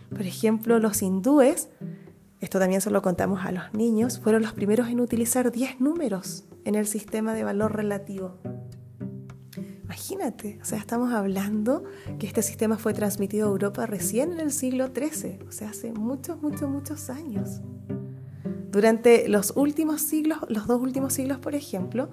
Por 0.09 0.21
ejemplo, 0.21 0.79
los 0.79 1.01
hindúes, 1.01 1.69
esto 2.39 2.59
también 2.59 2.81
se 2.81 2.91
lo 2.91 3.01
contamos 3.01 3.45
a 3.45 3.51
los 3.51 3.73
niños, 3.73 4.19
fueron 4.19 4.43
los 4.43 4.53
primeros 4.53 4.87
en 4.87 4.99
utilizar 4.99 5.51
10 5.51 5.81
números 5.81 6.45
en 6.65 6.75
el 6.75 6.87
sistema 6.87 7.33
de 7.33 7.43
valor 7.43 7.75
relativo. 7.75 8.37
Imagínate, 9.83 10.59
o 10.61 10.65
sea, 10.65 10.79
estamos 10.79 11.13
hablando 11.13 11.83
que 12.19 12.27
este 12.27 12.41
sistema 12.41 12.77
fue 12.77 12.93
transmitido 12.93 13.47
a 13.47 13.51
Europa 13.51 13.85
recién 13.85 14.31
en 14.31 14.39
el 14.39 14.51
siglo 14.51 14.87
XIII, 14.87 15.39
o 15.47 15.51
sea, 15.51 15.69
hace 15.69 15.93
muchos, 15.93 16.41
muchos, 16.41 16.69
muchos 16.69 17.09
años. 17.09 17.61
Durante 18.73 19.27
los 19.27 19.53
últimos 19.55 20.01
siglos, 20.01 20.39
los 20.49 20.65
dos 20.65 20.81
últimos 20.81 21.13
siglos, 21.13 21.37
por 21.37 21.53
ejemplo, 21.53 22.09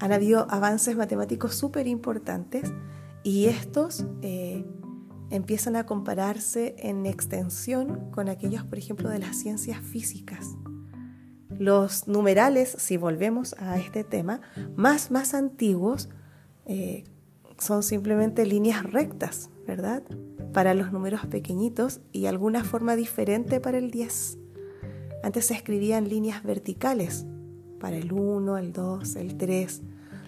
han 0.00 0.12
habido 0.12 0.44
avances 0.50 0.96
matemáticos 0.96 1.54
súper 1.54 1.86
importantes 1.86 2.72
y 3.22 3.44
estos 3.44 4.04
eh, 4.20 4.66
empiezan 5.30 5.76
a 5.76 5.86
compararse 5.86 6.74
en 6.78 7.06
extensión 7.06 8.10
con 8.10 8.28
aquellos, 8.28 8.64
por 8.64 8.76
ejemplo, 8.76 9.08
de 9.08 9.20
las 9.20 9.36
ciencias 9.36 9.80
físicas. 9.82 10.56
Los 11.60 12.08
numerales, 12.08 12.74
si 12.76 12.96
volvemos 12.96 13.54
a 13.60 13.78
este 13.78 14.02
tema, 14.02 14.40
más, 14.74 15.12
más 15.12 15.32
antiguos, 15.32 16.08
eh, 16.66 17.04
son 17.56 17.84
simplemente 17.84 18.44
líneas 18.46 18.82
rectas, 18.82 19.48
¿verdad? 19.64 20.02
Para 20.52 20.74
los 20.74 20.90
números 20.90 21.24
pequeñitos 21.26 22.00
y 22.10 22.26
alguna 22.26 22.64
forma 22.64 22.96
diferente 22.96 23.60
para 23.60 23.78
el 23.78 23.92
10. 23.92 24.38
Antes 25.24 25.46
se 25.46 25.54
escribían 25.54 26.10
líneas 26.10 26.42
verticales 26.42 27.24
para 27.80 27.96
el 27.96 28.12
1, 28.12 28.58
el 28.58 28.74
2, 28.74 29.16
el 29.16 29.38
3. 29.38 29.80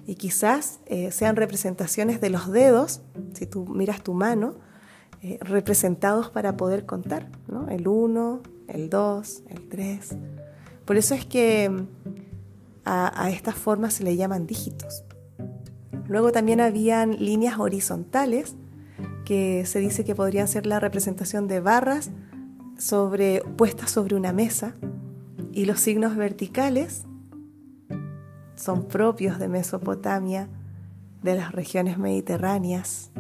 y 0.07 0.15
quizás 0.15 0.81
eh, 0.87 1.11
sean 1.11 1.37
representaciones 1.37 2.19
de 2.23 2.31
los 2.31 2.51
dedos, 2.51 3.03
si 3.35 3.45
tú 3.45 3.67
miras 3.67 4.03
tu 4.03 4.15
mano, 4.15 4.55
eh, 5.21 5.39
representados 5.43 6.31
para 6.31 6.57
poder 6.57 6.87
contar, 6.87 7.29
¿no? 7.47 7.69
El 7.69 7.89
1, 7.89 8.41
el 8.69 8.89
2, 8.89 9.43
el 9.51 9.69
3. 9.69 10.17
Por 10.87 10.97
eso 10.97 11.15
es 11.15 11.27
que 11.27 11.69
mm, 11.69 11.87
a, 12.87 13.23
a 13.23 13.31
estas 13.31 13.57
formas 13.57 13.93
se 13.93 14.05
le 14.05 14.17
llaman 14.17 14.47
dígitos. 14.47 15.05
Luego 16.09 16.33
también 16.33 16.59
habían 16.63 17.23
líneas 17.23 17.59
horizontales, 17.59 18.57
que 19.27 19.67
se 19.67 19.79
dice 19.79 20.05
que 20.05 20.15
podrían 20.15 20.49
ser 20.49 20.65
la 20.65 20.81
representación 20.81 21.49
de 21.49 21.61
barras 21.61 22.11
sobre, 22.79 23.43
puestas 23.57 23.91
sobre 23.91 24.17
una 24.17 24.33
mesa, 24.33 24.75
y 25.53 25.65
los 25.65 25.81
signos 25.81 26.17
verticales 26.17 27.05
son 28.55 28.89
propios 28.89 29.39
de 29.39 29.49
Mesopotamia, 29.49 30.49
de 31.23 31.35
las 31.35 31.53
regiones 31.53 31.99
mediterráneas, 31.99 33.11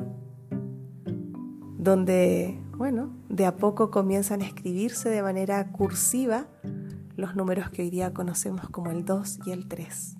donde, 1.78 2.60
bueno, 2.76 3.10
de 3.28 3.46
a 3.46 3.56
poco 3.56 3.90
comienzan 3.90 4.42
a 4.42 4.46
escribirse 4.46 5.08
de 5.08 5.22
manera 5.22 5.72
cursiva 5.72 6.46
los 7.16 7.34
números 7.34 7.70
que 7.70 7.82
hoy 7.82 7.90
día 7.90 8.12
conocemos 8.12 8.68
como 8.68 8.90
el 8.90 9.04
2 9.04 9.40
y 9.46 9.50
el 9.52 9.66
3. 9.66 10.16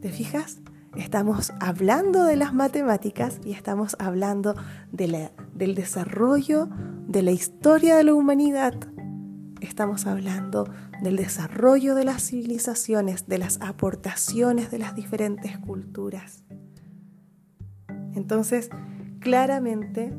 ¿Te 0.00 0.08
fijas? 0.10 0.60
Estamos 0.96 1.52
hablando 1.60 2.24
de 2.24 2.36
las 2.36 2.54
matemáticas 2.54 3.38
y 3.44 3.52
estamos 3.52 3.96
hablando 3.98 4.56
del 4.90 5.74
desarrollo 5.74 6.68
de 7.10 7.22
la 7.24 7.32
historia 7.32 7.96
de 7.96 8.04
la 8.04 8.14
humanidad. 8.14 8.74
Estamos 9.60 10.06
hablando 10.06 10.72
del 11.02 11.16
desarrollo 11.16 11.96
de 11.96 12.04
las 12.04 12.22
civilizaciones, 12.22 13.26
de 13.26 13.38
las 13.38 13.60
aportaciones 13.60 14.70
de 14.70 14.78
las 14.78 14.94
diferentes 14.94 15.58
culturas. 15.58 16.44
Entonces, 18.14 18.70
claramente 19.18 20.14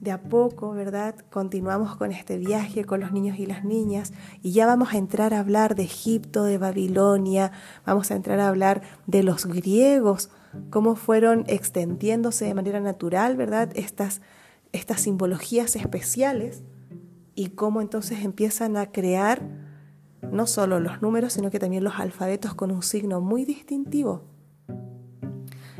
de 0.00 0.12
a 0.12 0.22
poco, 0.22 0.72
¿verdad? 0.72 1.14
Continuamos 1.28 1.94
con 1.96 2.10
este 2.10 2.38
viaje 2.38 2.86
con 2.86 3.00
los 3.00 3.12
niños 3.12 3.38
y 3.38 3.44
las 3.44 3.62
niñas 3.62 4.14
y 4.40 4.52
ya 4.52 4.64
vamos 4.64 4.94
a 4.94 4.96
entrar 4.96 5.34
a 5.34 5.40
hablar 5.40 5.74
de 5.74 5.82
Egipto, 5.82 6.44
de 6.44 6.56
Babilonia, 6.56 7.52
vamos 7.84 8.10
a 8.10 8.14
entrar 8.14 8.40
a 8.40 8.48
hablar 8.48 8.80
de 9.06 9.22
los 9.22 9.44
griegos, 9.44 10.30
cómo 10.70 10.96
fueron 10.96 11.44
extendiéndose 11.48 12.46
de 12.46 12.54
manera 12.54 12.80
natural, 12.80 13.36
¿verdad? 13.36 13.70
Estas, 13.74 14.22
estas 14.72 15.02
simbologías 15.02 15.76
especiales 15.76 16.62
y 17.34 17.48
cómo 17.50 17.80
entonces 17.80 18.24
empiezan 18.24 18.76
a 18.76 18.92
crear 18.92 19.42
no 20.30 20.46
solo 20.46 20.80
los 20.80 21.02
números, 21.02 21.32
sino 21.32 21.50
que 21.50 21.58
también 21.58 21.84
los 21.84 21.98
alfabetos 21.98 22.54
con 22.54 22.70
un 22.70 22.82
signo 22.82 23.20
muy 23.20 23.44
distintivo. 23.44 24.22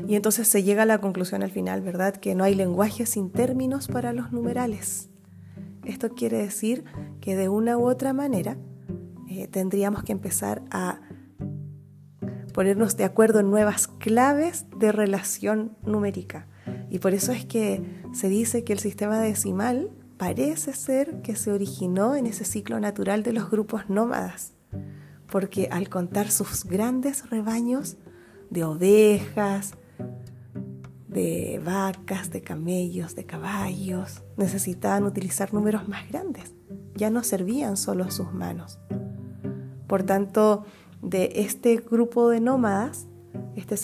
Y 0.07 0.15
entonces 0.15 0.47
se 0.47 0.63
llega 0.63 0.83
a 0.83 0.87
la 0.87 0.99
conclusión 0.99 1.43
al 1.43 1.51
final, 1.51 1.81
¿verdad? 1.81 2.15
Que 2.15 2.35
no 2.35 2.43
hay 2.43 2.55
lenguaje 2.55 3.05
sin 3.05 3.31
términos 3.31 3.87
para 3.87 4.13
los 4.13 4.31
numerales. 4.31 5.09
Esto 5.85 6.09
quiere 6.09 6.37
decir 6.37 6.83
que 7.21 7.35
de 7.35 7.49
una 7.49 7.77
u 7.77 7.87
otra 7.87 8.13
manera 8.13 8.57
eh, 9.29 9.47
tendríamos 9.47 10.03
que 10.03 10.11
empezar 10.11 10.63
a 10.71 11.01
ponernos 12.53 12.97
de 12.97 13.05
acuerdo 13.05 13.39
en 13.39 13.49
nuevas 13.49 13.87
claves 13.87 14.65
de 14.77 14.91
relación 14.91 15.77
numérica. 15.83 16.47
Y 16.89 16.99
por 16.99 17.13
eso 17.13 17.31
es 17.31 17.45
que 17.45 17.81
se 18.13 18.29
dice 18.29 18.63
que 18.63 18.73
el 18.73 18.79
sistema 18.79 19.19
decimal 19.19 19.89
parece 20.17 20.73
ser 20.73 21.21
que 21.21 21.35
se 21.35 21.51
originó 21.51 22.15
en 22.15 22.25
ese 22.25 22.45
ciclo 22.45 22.79
natural 22.79 23.23
de 23.23 23.33
los 23.33 23.49
grupos 23.49 23.89
nómadas, 23.89 24.53
porque 25.31 25.69
al 25.71 25.89
contar 25.89 26.29
sus 26.29 26.65
grandes 26.65 27.29
rebaños 27.29 27.97
de 28.49 28.63
ovejas, 28.63 29.73
de 31.07 31.61
vacas, 31.63 32.31
de 32.31 32.41
camellos, 32.41 33.15
de 33.15 33.25
caballos, 33.25 34.21
necesitaban 34.37 35.03
utilizar 35.03 35.53
números 35.53 35.87
más 35.87 36.07
grandes. 36.09 36.53
Ya 36.95 37.09
no 37.09 37.23
servían 37.23 37.75
solo 37.75 38.11
sus 38.11 38.31
manos. 38.31 38.79
Por 39.87 40.03
tanto, 40.03 40.65
de 41.01 41.31
este 41.35 41.77
grupo 41.77 42.29
de 42.29 42.39
nómadas, 42.39 43.07
este 43.55 43.77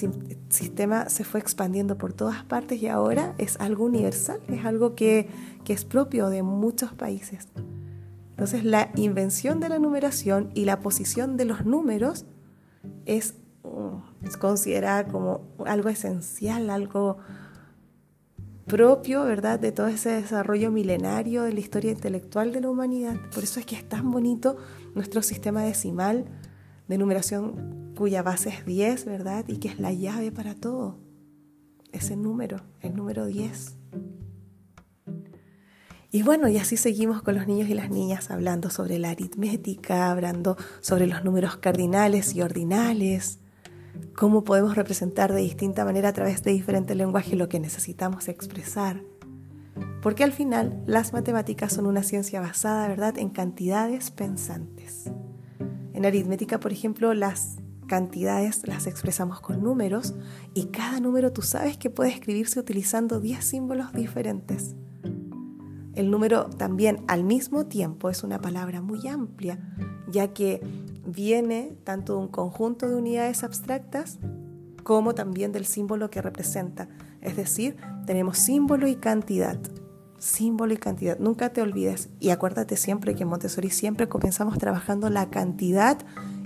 sistema 0.50 1.10
se 1.10 1.24
fue 1.24 1.40
expandiendo 1.40 1.98
por 1.98 2.14
todas 2.14 2.44
partes 2.44 2.82
y 2.82 2.88
ahora 2.88 3.36
es 3.38 3.58
algo 3.60 3.86
universal, 3.86 4.40
es 4.48 4.66
algo 4.66 4.96
que, 4.96 5.28
que 5.64 5.74
es 5.74 5.86
propio 5.86 6.30
de 6.30 6.44
muchos 6.44 6.94
países. 6.94 7.48
Entonces 8.32 8.64
la 8.64 8.92
invención 8.96 9.60
de 9.60 9.70
la 9.70 9.80
numeración 9.80 10.52
y 10.54 10.66
la 10.66 10.80
posición 10.80 11.38
de 11.38 11.46
los 11.46 11.66
números 11.66 12.26
es 13.06 13.36
es 14.24 14.38
considerada 14.38 15.08
como 15.08 15.42
algo 15.66 15.90
esencial, 15.90 16.70
algo 16.70 17.18
propio, 18.66 19.24
¿verdad?, 19.24 19.60
de 19.60 19.72
todo 19.72 19.88
ese 19.88 20.10
desarrollo 20.10 20.72
milenario 20.72 21.44
de 21.44 21.54
la 21.54 21.60
historia 21.60 21.92
intelectual 21.92 22.52
de 22.52 22.62
la 22.62 22.70
humanidad. 22.70 23.16
Por 23.34 23.44
eso 23.44 23.60
es 23.60 23.66
que 23.66 23.76
es 23.76 23.88
tan 23.88 24.12
bonito 24.12 24.58
nuestro 24.94 25.22
sistema 25.22 25.64
decimal 25.64 26.26
de 26.88 26.98
numeración 26.98 27.94
cuya 27.96 28.22
base 28.22 28.50
es 28.50 28.66
10, 28.66 29.06
¿verdad?, 29.06 29.46
y 29.48 29.58
que 29.58 29.68
es 29.70 29.80
la 29.80 29.92
llave 29.92 30.32
para 30.32 30.56
todo. 30.56 31.00
Ese 31.92 32.16
número, 32.16 32.62
el 32.82 32.96
número 32.96 33.26
10. 33.26 33.76
Y 36.12 36.24
bueno, 36.24 36.48
y 36.48 36.58
así 36.58 36.78
seguimos 36.78 37.22
con 37.22 37.36
los 37.36 37.48
niños 37.48 37.70
y 37.70 37.74
las 37.74 37.90
niñas 37.90 38.32
hablando 38.32 38.70
sobre 38.70 38.98
la 38.98 39.10
aritmética, 39.10 40.10
hablando 40.10 40.56
sobre 40.80 41.06
los 41.06 41.24
números 41.24 41.58
cardinales 41.58 42.34
y 42.34 42.42
ordinales, 42.42 43.40
cómo 44.16 44.44
podemos 44.44 44.76
representar 44.76 45.34
de 45.34 45.42
distinta 45.42 45.84
manera 45.84 46.10
a 46.10 46.14
través 46.14 46.44
de 46.44 46.52
diferentes 46.52 46.96
lenguajes 46.96 47.38
lo 47.38 47.50
que 47.50 47.60
necesitamos 47.60 48.30
expresar. 48.30 49.04
Porque 50.02 50.24
al 50.24 50.32
final 50.32 50.82
las 50.86 51.14
matemáticas 51.14 51.74
son 51.74 51.86
una 51.86 52.04
ciencia 52.04 52.40
basada, 52.40 52.88
¿verdad?, 52.88 53.18
en 53.18 53.30
cantidades 53.30 54.12
pensantes. 54.12 55.12
En 55.98 56.06
aritmética, 56.06 56.60
por 56.60 56.72
ejemplo, 56.72 57.16
las 57.16 57.58
cantidades 57.88 58.68
las 58.68 58.86
expresamos 58.86 59.42
con 59.42 59.64
números 59.64 60.14
y 60.54 60.66
cada 60.66 61.00
número 61.00 61.34
tú 61.34 61.42
sabes 61.42 61.76
que 61.76 61.90
puede 61.90 62.12
escribirse 62.12 62.60
utilizando 62.60 63.20
10 63.20 63.44
símbolos 63.44 63.92
diferentes. 63.94 64.76
El 65.96 66.12
número 66.12 66.52
también 66.52 67.04
al 67.08 67.24
mismo 67.24 67.66
tiempo 67.66 68.12
es 68.12 68.24
una 68.24 68.40
palabra 68.40 68.80
muy 68.80 69.08
amplia, 69.08 69.58
ya 70.08 70.36
que 70.36 70.62
viene 71.04 71.76
tanto 71.84 72.14
de 72.14 72.20
un 72.20 72.28
conjunto 72.28 72.88
de 72.88 72.96
unidades 72.96 73.44
abstractas 73.44 74.20
como 74.84 75.16
también 75.16 75.52
del 75.52 75.66
símbolo 75.66 76.12
que 76.12 76.22
representa. 76.22 76.90
Es 77.22 77.36
decir, 77.36 77.76
tenemos 78.06 78.38
símbolo 78.38 78.86
y 78.86 78.98
cantidad. 78.98 79.60
Símbolo 80.18 80.74
y 80.74 80.78
cantidad. 80.78 81.20
Nunca 81.20 81.50
te 81.50 81.62
olvides 81.62 82.10
y 82.20 82.30
acuérdate 82.30 82.78
siempre 82.78 83.16
que 83.16 83.24
en 83.24 83.30
Montessori 83.30 83.70
siempre 83.70 84.08
comenzamos 84.08 84.58
trabajando 84.58 85.10
la 85.10 85.30
cantidad 85.30 86.00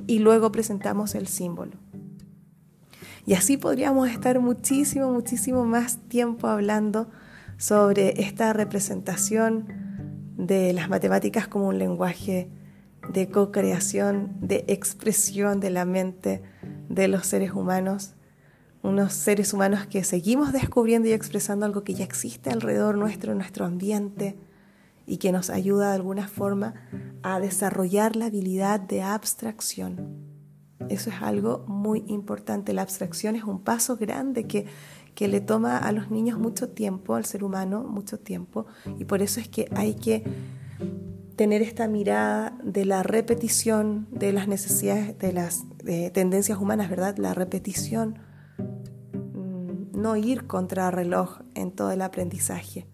y 0.08 0.20
luego 0.20 0.52
presentamos 0.52 1.16
el 1.16 1.28
símbolo. 1.28 1.74
Y 3.26 3.34
así 3.34 3.58
podríamos 3.58 4.10
estar 4.10 4.40
muchísimo, 4.40 5.12
muchísimo 5.12 5.66
más 5.66 5.98
tiempo 6.10 6.48
hablando 6.48 7.10
sobre 7.58 8.22
esta 8.22 8.52
representación 8.54 9.68
de 10.38 10.74
las 10.74 10.90
matemáticas 10.90 11.48
como 11.48 11.68
un 11.68 11.78
lenguaje 11.78 12.50
de 13.14 13.30
co-creación, 13.30 14.34
de 14.42 14.66
expresión 14.68 15.60
de 15.60 15.70
la 15.70 15.86
mente 15.86 16.42
de 16.90 17.08
los 17.08 17.28
seres 17.28 17.52
humanos, 17.52 18.16
unos 18.84 19.13
seres 19.13 19.54
humanos 19.54 19.86
que 19.88 20.04
seguimos 20.04 20.54
descubriendo 20.54 21.08
y 21.08 21.13
expresando 21.13 21.65
algo 21.65 21.84
que 21.84 21.94
ya 21.94 22.04
existe 22.04 22.50
alrededor 22.50 22.98
nuestro, 22.98 23.32
en 23.32 23.38
nuestro 23.38 23.65
ambiente, 23.65 24.38
y 25.06 25.17
que 25.17 25.32
nos 25.32 25.50
ayuda 25.50 25.89
de 25.89 25.96
alguna 25.96 26.28
forma 26.28 26.74
a 27.24 27.39
desarrollar 27.39 28.15
la 28.15 28.28
habilidad 28.28 28.80
de 28.80 29.02
abstracción. 29.02 30.32
Eso 30.89 31.10
es 31.10 31.22
algo 31.22 31.65
muy 31.67 32.04
importante. 32.08 32.74
La 32.74 32.82
abstracción 32.82 33.36
es 33.36 33.44
un 33.44 33.63
paso 33.63 33.98
grande 33.98 34.46
que, 34.46 34.65
que 35.15 35.28
le 35.28 35.41
toma 35.41 35.78
a 35.78 35.91
los 35.91 36.12
niños 36.12 36.39
mucho 36.39 36.70
tiempo, 36.70 37.15
al 37.15 37.26
ser 37.26 37.44
humano 37.44 37.84
mucho 37.84 38.20
tiempo, 38.20 38.65
y 38.98 39.06
por 39.06 39.22
eso 39.22 39.39
es 39.39 39.48
que 39.48 39.67
hay 39.76 39.96
que 39.96 40.24
tener 41.36 41.62
esta 41.62 41.88
mirada 41.88 42.58
de 42.63 42.86
la 42.86 43.04
repetición 43.04 44.08
de 44.12 44.32
las 44.34 44.48
necesidades, 44.48 45.17
de 45.17 45.34
las 45.34 45.63
tendencias 46.13 46.60
humanas, 46.60 46.89
¿verdad? 46.89 47.17
La 47.17 47.34
repetición, 47.34 48.20
no 50.02 50.16
ir 50.16 50.48
contra 50.48 50.92
reloj 50.92 51.42
en 51.54 51.72
todo 51.72 51.92
el 51.92 52.02
aprendizaje, 52.02 52.88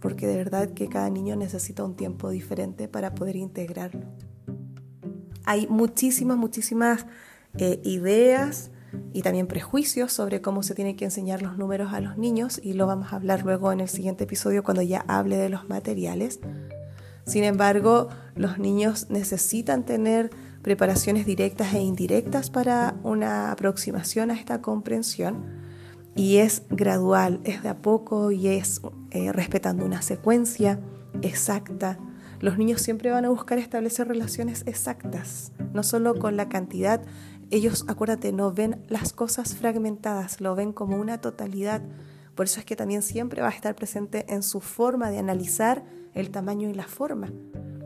porque 0.00 0.26
de 0.26 0.36
verdad 0.36 0.70
que 0.70 0.88
cada 0.88 1.10
niño 1.10 1.36
necesita 1.36 1.84
un 1.84 1.96
tiempo 1.96 2.30
diferente 2.30 2.88
para 2.88 3.14
poder 3.14 3.36
integrarlo. 3.36 4.06
Hay 5.44 5.66
muchísimas, 5.68 6.36
muchísimas 6.36 7.06
eh, 7.58 7.80
ideas 7.84 8.70
y 9.12 9.22
también 9.22 9.46
prejuicios 9.46 10.12
sobre 10.12 10.40
cómo 10.40 10.62
se 10.62 10.74
tienen 10.74 10.96
que 10.96 11.04
enseñar 11.04 11.42
los 11.42 11.56
números 11.58 11.92
a 11.92 12.00
los 12.00 12.16
niños 12.16 12.60
y 12.62 12.72
lo 12.74 12.86
vamos 12.86 13.12
a 13.12 13.16
hablar 13.16 13.44
luego 13.44 13.72
en 13.72 13.80
el 13.80 13.88
siguiente 13.88 14.24
episodio 14.24 14.62
cuando 14.62 14.82
ya 14.82 15.04
hable 15.08 15.36
de 15.36 15.48
los 15.48 15.68
materiales. 15.68 16.40
Sin 17.24 17.42
embargo, 17.42 18.08
los 18.36 18.58
niños 18.58 19.10
necesitan 19.10 19.84
tener 19.84 20.30
preparaciones 20.62 21.26
directas 21.26 21.74
e 21.74 21.80
indirectas 21.80 22.50
para 22.50 22.94
una 23.02 23.50
aproximación 23.50 24.30
a 24.30 24.34
esta 24.34 24.62
comprensión 24.62 25.65
y 26.16 26.38
es 26.38 26.62
gradual, 26.70 27.40
es 27.44 27.62
de 27.62 27.68
a 27.68 27.82
poco 27.82 28.30
y 28.32 28.48
es 28.48 28.80
eh, 29.10 29.32
respetando 29.32 29.84
una 29.84 30.00
secuencia 30.00 30.80
exacta. 31.20 31.98
Los 32.40 32.56
niños 32.58 32.80
siempre 32.80 33.10
van 33.10 33.26
a 33.26 33.28
buscar 33.28 33.58
establecer 33.58 34.08
relaciones 34.08 34.64
exactas, 34.66 35.52
no 35.74 35.82
solo 35.82 36.18
con 36.18 36.36
la 36.36 36.48
cantidad. 36.48 37.02
Ellos, 37.50 37.84
acuérdate, 37.86 38.32
no 38.32 38.50
ven 38.50 38.82
las 38.88 39.12
cosas 39.12 39.54
fragmentadas, 39.54 40.40
lo 40.40 40.54
ven 40.54 40.72
como 40.72 40.96
una 40.96 41.20
totalidad. 41.20 41.82
Por 42.34 42.46
eso 42.46 42.60
es 42.60 42.66
que 42.66 42.76
también 42.76 43.02
siempre 43.02 43.42
va 43.42 43.48
a 43.48 43.52
estar 43.52 43.74
presente 43.74 44.24
en 44.28 44.42
su 44.42 44.60
forma 44.60 45.10
de 45.10 45.18
analizar 45.18 45.84
el 46.14 46.30
tamaño 46.30 46.68
y 46.68 46.74
la 46.74 46.86
forma. 46.86 47.30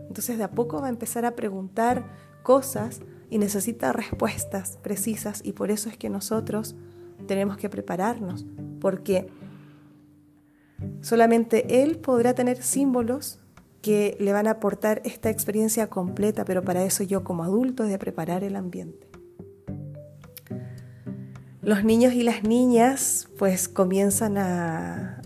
Entonces 0.09 0.38
de 0.38 0.45
a 0.45 0.53
poco 0.53 0.81
va 0.81 0.87
a 0.87 0.90
empezar 0.90 1.25
a 1.25 1.37
preguntar 1.37 2.05
cosas 2.43 3.01
y 3.29 3.38
necesita 3.38 3.93
respuestas 3.93 4.79
precisas 4.83 5.40
y 5.45 5.53
por 5.53 5.71
eso 5.71 5.88
es 5.88 5.97
que 5.97 6.11
nosotros 6.11 6.75
tenemos 7.26 7.56
que 7.56 7.68
prepararnos, 7.68 8.46
porque 8.80 9.28
solamente 11.00 11.83
Él 11.83 11.98
podrá 11.98 12.35
tener 12.35 12.62
símbolos 12.62 13.38
que 13.83 14.16
le 14.20 14.33
van 14.33 14.46
a 14.46 14.52
aportar 14.52 15.00
esta 15.04 15.30
experiencia 15.30 15.88
completa, 15.88 16.44
pero 16.44 16.62
para 16.62 16.85
eso 16.85 17.02
yo 17.02 17.24
como 17.24 17.44
adulto 17.44 17.85
he 17.85 17.88
de 17.88 17.98
preparar 17.98 18.44
el 18.44 18.56
ambiente. 18.56 19.09
Los 21.62 21.85
niños 21.85 22.14
y 22.14 22.22
las 22.22 22.42
niñas 22.42 23.28
pues 23.38 23.68
comienzan 23.68 24.38
a, 24.38 25.22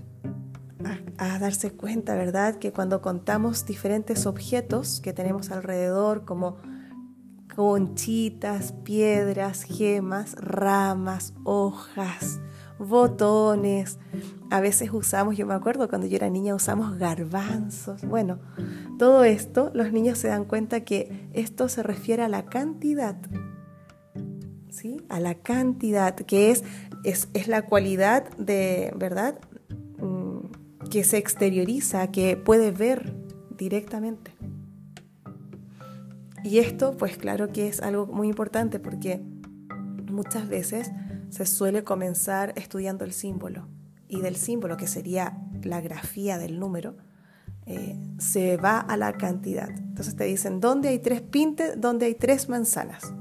a, 1.17 1.39
darse 1.39 1.71
cuenta, 1.71 2.15
¿verdad? 2.15 2.57
Que 2.57 2.73
cuando 2.73 3.01
contamos 3.01 3.67
diferentes 3.67 4.27
objetos 4.27 5.01
que 5.01 5.13
tenemos 5.13 5.51
alrededor, 5.51 6.25
como 6.25 6.57
conchitas, 7.55 8.73
piedras, 8.85 9.63
gemas, 9.63 10.35
ramas, 10.35 11.35
hojas, 11.45 12.41
botones. 12.79 13.99
A 14.51 14.61
veces 14.61 14.91
usamos, 14.93 15.37
yo 15.37 15.47
me 15.47 15.55
acuerdo 15.55 15.89
cuando 15.89 16.07
yo 16.07 16.17
era 16.17 16.31
niña 16.31 16.55
usamos 16.55 16.99
garbanzos. 16.99 18.03
Bueno, 18.05 18.39
todo 18.99 19.25
esto 19.25 19.71
los 19.75 19.93
niños 19.93 20.19
se 20.19 20.29
dan 20.29 20.45
cuenta 20.45 20.81
que 20.81 21.29
esto 21.33 21.69
se 21.69 21.83
refiere 21.83 22.23
a 22.23 22.29
la 22.29 22.47
cantidad. 22.47 23.17
¿Sí? 24.71 24.97
A 25.09 25.21
la 25.21 25.37
cantidad, 25.37 26.17
que 26.17 26.51
es, 26.51 26.65
es, 27.05 27.29
es 27.33 27.47
la 27.47 27.63
cualidad 27.63 28.29
de, 28.37 28.93
¿verdad? 28.97 29.39
Mm, 29.99 30.89
que 30.91 31.05
se 31.05 31.19
exterioriza, 31.19 32.11
que 32.11 32.37
puede 32.37 32.73
ver 32.73 33.15
directamente. 33.57 34.33
Y 36.45 36.59
esto, 36.59 36.95
pues 36.99 37.17
claro 37.17 37.53
que 37.53 37.69
es 37.69 37.81
algo 37.81 38.07
muy 38.07 38.29
importante 38.29 38.79
porque 38.79 39.23
muchas 40.13 40.47
veces 40.47 40.93
se 41.31 41.47
suele 41.47 41.85
comenzar 41.85 42.53
estudiando 42.57 43.05
el 43.05 43.15
símbolo 43.15 43.67
y 44.09 44.21
del 44.21 44.37
símbolo, 44.37 44.77
que 44.77 44.87
sería 44.87 45.39
la 45.63 45.81
grafía 45.81 46.37
del 46.37 46.61
número, 46.61 46.97
eh, 47.65 47.99
se 48.19 48.59
va 48.59 48.79
a 48.79 48.99
la 48.99 49.15
cantidad. 49.15 49.71
Entonces 49.71 50.17
te 50.17 50.25
dicen, 50.25 50.61
¿dónde 50.61 50.91
hay 50.91 50.99
tres 50.99 51.23
pintes? 51.23 51.81
¿Dónde 51.81 52.07
hay 52.07 52.15
tres 52.15 52.51
manzanas? 52.51 53.15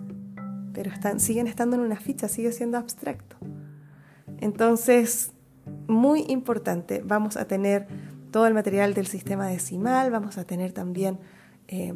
Pero 0.73 0.91
siguen 1.17 1.47
estando 1.47 1.77
en 1.77 1.81
una 1.81 1.95
ficha, 1.95 2.27
sigue 2.27 2.51
siendo 2.51 2.77
abstracto. 2.77 3.38
Entonces, 4.39 5.31
muy 5.88 6.25
importante, 6.27 7.01
vamos 7.05 7.38
a 7.38 7.45
tener 7.45 7.88
todo 8.31 8.47
el 8.47 8.53
material 8.53 8.93
del 8.93 9.07
sistema 9.07 9.47
decimal, 9.47 10.12
vamos 10.12 10.38
a 10.38 10.43
tener 10.43 10.73
también... 10.73 11.19
Eh, 11.69 11.93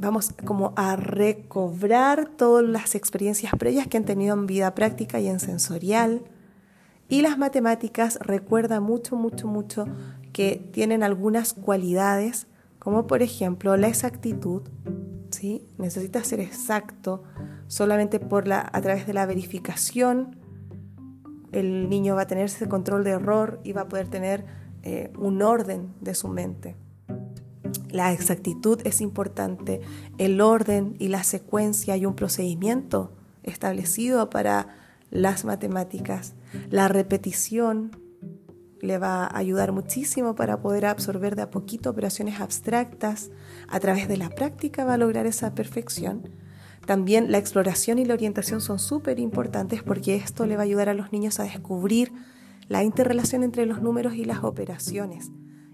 vamos 0.00 0.34
como 0.44 0.72
a 0.76 0.96
recobrar 0.96 2.28
todas 2.36 2.64
las 2.64 2.94
experiencias 2.94 3.52
previas 3.58 3.86
que 3.86 3.96
han 3.96 4.04
tenido 4.04 4.34
en 4.34 4.46
vida 4.46 4.74
práctica 4.74 5.20
y 5.20 5.28
en 5.28 5.40
sensorial. 5.40 6.22
Y 7.08 7.22
las 7.22 7.38
matemáticas 7.38 8.18
recuerda 8.20 8.80
mucho, 8.80 9.16
mucho, 9.16 9.46
mucho 9.46 9.86
que 10.32 10.68
tienen 10.72 11.02
algunas 11.02 11.52
cualidades, 11.52 12.46
como 12.78 13.06
por 13.06 13.22
ejemplo 13.22 13.76
la 13.76 13.88
exactitud, 13.88 14.62
¿sí? 15.30 15.66
Necesita 15.76 16.24
ser 16.24 16.40
exacto, 16.40 17.22
solamente 17.66 18.20
por 18.20 18.48
la, 18.48 18.68
a 18.72 18.80
través 18.80 19.06
de 19.06 19.12
la 19.12 19.26
verificación 19.26 20.40
el 21.52 21.88
niño 21.88 22.14
va 22.14 22.22
a 22.22 22.26
tener 22.26 22.46
ese 22.46 22.68
control 22.68 23.04
de 23.04 23.10
error 23.10 23.60
y 23.64 23.72
va 23.72 23.82
a 23.82 23.88
poder 23.88 24.08
tener 24.08 24.44
eh, 24.82 25.12
un 25.18 25.42
orden 25.42 25.94
de 26.00 26.14
su 26.14 26.28
mente. 26.28 26.76
La 27.90 28.12
exactitud 28.12 28.80
es 28.84 29.00
importante, 29.00 29.80
el 30.18 30.40
orden 30.40 30.94
y 30.98 31.08
la 31.08 31.24
secuencia 31.24 31.96
y 31.96 32.06
un 32.06 32.14
procedimiento 32.14 33.12
establecido 33.42 34.30
para 34.30 34.68
las 35.10 35.44
matemáticas. 35.44 36.34
La 36.70 36.88
repetición 36.88 37.96
le 38.80 38.98
va 38.98 39.24
a 39.24 39.36
ayudar 39.36 39.72
muchísimo 39.72 40.34
para 40.34 40.60
poder 40.60 40.86
absorber 40.86 41.36
de 41.36 41.42
a 41.42 41.50
poquito 41.50 41.90
operaciones 41.90 42.40
abstractas. 42.40 43.30
A 43.68 43.80
través 43.80 44.08
de 44.08 44.16
la 44.16 44.30
práctica 44.30 44.84
va 44.84 44.94
a 44.94 44.98
lograr 44.98 45.26
esa 45.26 45.54
perfección. 45.54 46.30
También 46.86 47.30
la 47.30 47.38
exploración 47.38 47.98
y 47.98 48.04
la 48.04 48.14
orientación 48.14 48.60
son 48.60 48.78
súper 48.78 49.18
importantes 49.18 49.82
porque 49.82 50.16
esto 50.16 50.46
le 50.46 50.56
va 50.56 50.62
a 50.62 50.64
ayudar 50.64 50.88
a 50.88 50.94
los 50.94 51.12
niños 51.12 51.38
a 51.38 51.44
descubrir 51.44 52.12
la 52.68 52.82
interrelación 52.84 53.42
entre 53.42 53.66
los 53.66 53.82
números 53.82 54.14
y 54.14 54.24
las 54.24 54.44
operaciones 54.44 55.30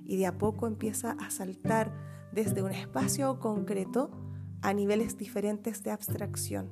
y 0.07 0.17
de 0.17 0.27
a 0.27 0.39
poco 0.39 0.67
empieza 0.67 1.13
a 1.13 1.31
saltar 1.31 1.93
desde 2.33 2.63
un 2.63 2.71
espacio 2.71 3.39
concreto 3.39 4.11
a 4.63 4.73
niveles 4.73 5.17
diferentes 5.17 5.83
de 5.83 5.91
abstracción. 5.91 6.71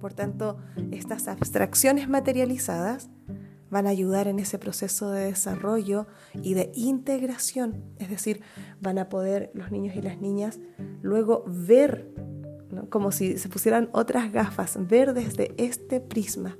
Por 0.00 0.14
tanto, 0.14 0.58
estas 0.90 1.28
abstracciones 1.28 2.08
materializadas 2.08 3.10
van 3.70 3.86
a 3.86 3.90
ayudar 3.90 4.28
en 4.28 4.38
ese 4.38 4.58
proceso 4.58 5.10
de 5.10 5.26
desarrollo 5.26 6.06
y 6.42 6.54
de 6.54 6.72
integración, 6.74 7.84
es 7.98 8.10
decir, 8.10 8.42
van 8.80 8.98
a 8.98 9.08
poder 9.08 9.50
los 9.54 9.70
niños 9.70 9.96
y 9.96 10.02
las 10.02 10.20
niñas 10.20 10.60
luego 11.00 11.44
ver, 11.46 12.12
como 12.90 13.12
si 13.12 13.38
se 13.38 13.48
pusieran 13.48 13.88
otras 13.92 14.30
gafas, 14.30 14.76
ver 14.88 15.14
desde 15.14 15.54
este 15.56 16.00
prisma 16.00 16.56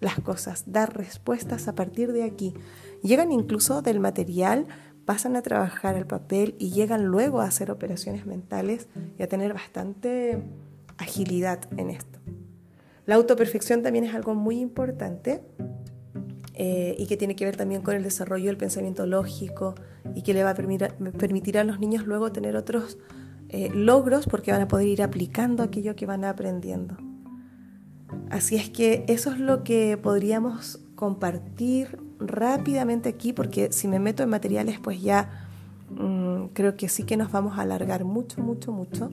las 0.00 0.20
cosas, 0.20 0.64
dar 0.66 0.96
respuestas 0.96 1.68
a 1.68 1.74
partir 1.74 2.12
de 2.12 2.24
aquí. 2.24 2.54
Llegan 3.02 3.30
incluso 3.30 3.82
del 3.82 4.00
material 4.00 4.66
pasan 5.04 5.36
a 5.36 5.42
trabajar 5.42 5.96
el 5.96 6.06
papel 6.06 6.54
y 6.58 6.70
llegan 6.70 7.04
luego 7.04 7.40
a 7.40 7.46
hacer 7.46 7.70
operaciones 7.70 8.26
mentales 8.26 8.88
y 9.18 9.22
a 9.22 9.28
tener 9.28 9.52
bastante 9.52 10.42
agilidad 10.98 11.60
en 11.76 11.90
esto. 11.90 12.18
La 13.06 13.16
autoperfección 13.16 13.82
también 13.82 14.04
es 14.04 14.14
algo 14.14 14.34
muy 14.34 14.60
importante 14.60 15.42
eh, 16.54 16.94
y 16.98 17.06
que 17.06 17.16
tiene 17.16 17.34
que 17.34 17.44
ver 17.44 17.56
también 17.56 17.82
con 17.82 17.96
el 17.96 18.02
desarrollo 18.02 18.46
del 18.46 18.56
pensamiento 18.56 19.06
lógico 19.06 19.74
y 20.14 20.22
que 20.22 20.34
le 20.34 20.44
va 20.44 20.50
a 20.50 20.54
permitir, 20.54 21.58
a 21.58 21.64
los 21.64 21.80
niños 21.80 22.06
luego 22.06 22.30
tener 22.30 22.56
otros 22.56 22.98
eh, 23.48 23.70
logros 23.74 24.26
porque 24.26 24.52
van 24.52 24.62
a 24.62 24.68
poder 24.68 24.86
ir 24.86 25.02
aplicando 25.02 25.62
aquello 25.62 25.96
que 25.96 26.06
van 26.06 26.24
aprendiendo. 26.24 26.96
Así 28.30 28.56
es 28.56 28.70
que 28.70 29.04
eso 29.08 29.32
es 29.32 29.40
lo 29.40 29.64
que 29.64 29.98
podríamos 30.00 30.81
compartir 31.02 31.98
rápidamente 32.20 33.08
aquí 33.08 33.32
porque 33.32 33.72
si 33.72 33.88
me 33.88 33.98
meto 33.98 34.22
en 34.22 34.28
materiales 34.28 34.78
pues 34.78 35.02
ya 35.02 35.48
mm, 35.90 36.50
creo 36.52 36.76
que 36.76 36.88
sí 36.88 37.02
que 37.02 37.16
nos 37.16 37.32
vamos 37.32 37.58
a 37.58 37.62
alargar 37.62 38.04
mucho, 38.04 38.40
mucho, 38.40 38.70
mucho. 38.70 39.10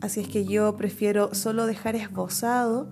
Así 0.00 0.18
es 0.18 0.26
que 0.26 0.44
yo 0.46 0.76
prefiero 0.76 1.32
solo 1.32 1.66
dejar 1.66 1.94
esbozado, 1.94 2.88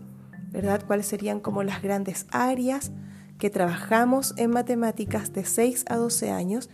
¿verdad? 0.53 0.85
Cuáles 0.87 1.07
serían 1.07 1.41
como 1.41 1.65
las 1.65 1.83
grandes 1.83 2.27
áreas 2.31 2.93
que 3.37 3.51
trabajamos 3.51 4.33
en 4.37 4.53
matemáticas 4.53 5.33
de 5.33 5.45
6 5.45 5.87
a 5.89 5.97
12 5.97 6.31
años, 6.31 6.71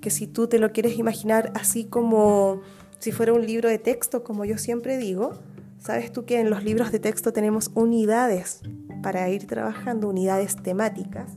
que 0.00 0.08
si 0.08 0.26
tú 0.26 0.46
te 0.46 0.58
lo 0.58 0.72
quieres 0.72 0.96
imaginar 0.98 1.52
así 1.54 1.84
como 1.84 2.62
si 2.98 3.12
fuera 3.12 3.34
un 3.34 3.44
libro 3.44 3.68
de 3.68 3.78
texto, 3.78 4.24
como 4.24 4.46
yo 4.46 4.56
siempre 4.56 4.96
digo, 4.96 5.32
sabes 5.78 6.10
tú 6.12 6.24
que 6.24 6.40
en 6.40 6.48
los 6.48 6.64
libros 6.64 6.92
de 6.92 6.98
texto 6.98 7.34
tenemos 7.34 7.70
unidades 7.74 8.62
para 9.02 9.28
ir 9.28 9.46
trabajando, 9.46 10.08
unidades 10.08 10.56
temáticas. 10.56 11.32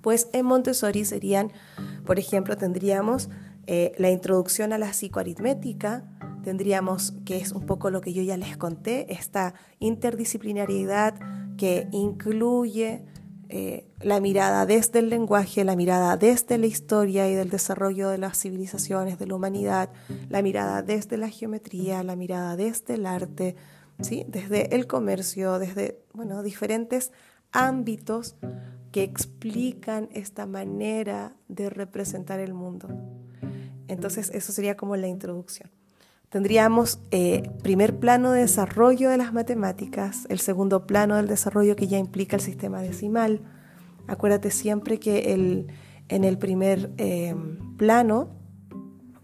Pues 0.00 0.28
en 0.32 0.46
Montessori 0.46 1.04
serían, 1.04 1.52
por 2.04 2.18
ejemplo, 2.18 2.56
tendríamos 2.56 3.28
eh, 3.66 3.92
la 3.98 4.10
introducción 4.10 4.72
a 4.72 4.78
la 4.78 4.92
psicoaritmética, 4.92 6.04
tendríamos, 6.42 7.12
que 7.24 7.36
es 7.36 7.52
un 7.52 7.66
poco 7.66 7.90
lo 7.90 8.00
que 8.00 8.12
yo 8.12 8.22
ya 8.22 8.36
les 8.36 8.56
conté, 8.56 9.12
esta 9.12 9.54
interdisciplinariedad 9.78 11.14
que 11.56 11.88
incluye 11.92 13.04
eh, 13.52 13.84
la 14.00 14.20
mirada 14.20 14.64
desde 14.64 15.00
el 15.00 15.10
lenguaje, 15.10 15.64
la 15.64 15.76
mirada 15.76 16.16
desde 16.16 16.56
la 16.56 16.66
historia 16.66 17.28
y 17.28 17.34
del 17.34 17.50
desarrollo 17.50 18.08
de 18.08 18.16
las 18.16 18.38
civilizaciones, 18.38 19.18
de 19.18 19.26
la 19.26 19.34
humanidad, 19.34 19.90
la 20.28 20.40
mirada 20.40 20.82
desde 20.82 21.16
la 21.16 21.28
geometría, 21.28 22.02
la 22.02 22.16
mirada 22.16 22.56
desde 22.56 22.94
el 22.94 23.06
arte, 23.06 23.56
¿sí? 24.02 24.24
desde 24.28 24.74
el 24.74 24.86
comercio, 24.86 25.58
desde 25.58 26.00
bueno, 26.12 26.42
diferentes 26.42 27.12
ámbitos 27.52 28.36
que 28.92 29.02
explican 29.02 30.08
esta 30.12 30.46
manera 30.46 31.36
de 31.48 31.70
representar 31.70 32.40
el 32.40 32.54
mundo. 32.54 32.88
Entonces, 33.88 34.30
eso 34.34 34.52
sería 34.52 34.76
como 34.76 34.96
la 34.96 35.08
introducción. 35.08 35.70
Tendríamos 36.28 37.00
eh, 37.10 37.50
primer 37.62 37.98
plano 37.98 38.30
de 38.30 38.42
desarrollo 38.42 39.10
de 39.10 39.16
las 39.16 39.32
matemáticas, 39.32 40.26
el 40.28 40.38
segundo 40.38 40.86
plano 40.86 41.16
del 41.16 41.26
desarrollo 41.26 41.74
que 41.74 41.88
ya 41.88 41.98
implica 41.98 42.36
el 42.36 42.42
sistema 42.42 42.80
decimal. 42.80 43.40
Acuérdate 44.06 44.52
siempre 44.52 45.00
que 45.00 45.32
el, 45.32 45.66
en 46.08 46.22
el 46.22 46.38
primer 46.38 46.92
eh, 46.98 47.34
plano 47.76 48.30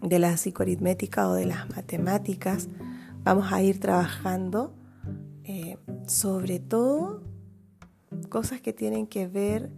de 0.01 0.19
la 0.19 0.35
psicoaritmética 0.35 1.29
o 1.29 1.33
de 1.33 1.45
las 1.45 1.69
matemáticas 1.69 2.67
vamos 3.27 3.51
a 3.51 3.61
ir 3.61 3.81
trabajando 3.81 4.73
eh, 5.43 5.77
sobre 6.07 6.59
todo 6.59 7.23
cosas 8.29 8.61
que 8.61 8.71
tienen 8.71 9.05
que 9.05 9.27
ver 9.27 9.69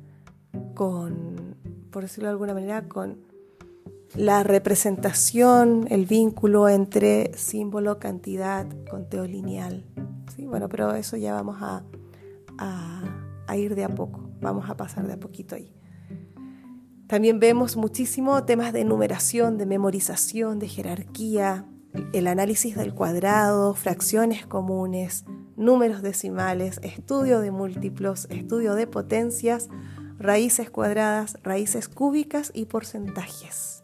con, 0.76 1.56
por 1.90 2.04
decirlo 2.04 2.28
de 2.28 2.34
alguna 2.34 2.54
manera, 2.54 2.88
con 2.88 3.22
la 4.14 4.44
representación, 4.44 5.88
el 5.90 6.06
vínculo 6.06 6.70
entre 6.70 7.32
símbolo, 7.36 7.98
cantidad, 7.98 8.68
conteo 8.88 9.26
lineal. 9.26 9.84
¿sí? 10.36 10.46
Bueno, 10.46 10.70
pero 10.70 10.94
eso 10.94 11.18
ya 11.18 11.34
vamos 11.34 11.58
a, 11.60 11.84
a, 13.48 13.58
ir 13.58 13.74
de 13.74 13.84
a 13.84 13.90
poco, 13.90 14.30
vamos 14.42 14.70
a 14.70 14.78
pasar 14.78 15.08
de 15.08 15.14
a 15.14 15.20
poquito 15.20 15.56
ahí. 15.56 15.74
También 17.08 17.40
vemos 17.40 17.78
muchísimo 17.78 18.44
temas 18.44 18.74
de 18.74 18.86
numeración, 18.86 19.58
de 19.58 19.66
memorización, 19.66 20.60
de 20.60 20.68
jerarquía, 20.68 21.66
el 22.14 22.28
análisis 22.28 22.76
del 22.76 22.94
cuadrado, 22.94 23.74
fracciones 23.74 24.46
comunes, 24.46 25.26
números 25.56 26.02
decimales, 26.02 26.80
estudio 26.84 27.40
de 27.42 27.52
múltiplos, 27.52 28.28
estudio 28.30 28.76
de 28.76 28.88
potencias, 28.88 29.70
raíces 30.18 30.70
cuadradas, 30.70 31.38
raíces 31.44 31.90
cúbicas 31.90 32.52
y 32.54 32.66
porcentajes. 32.66 33.84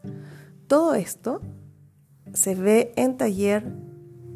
Todo 0.68 0.96
esto 0.96 1.42
se 2.34 2.56
ve 2.56 2.94
en 2.96 3.18
taller 3.18 3.74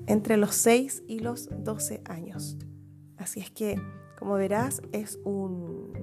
entre 0.08 0.38
los 0.38 0.56
6 0.56 1.04
y 1.08 1.20
los 1.20 1.50
12 1.64 2.02
años. 2.06 2.58
Así 3.18 3.40
es 3.40 3.52
que, 3.52 3.80
como 4.18 4.36
verás, 4.36 4.82
es 4.92 5.20
un 5.24 5.94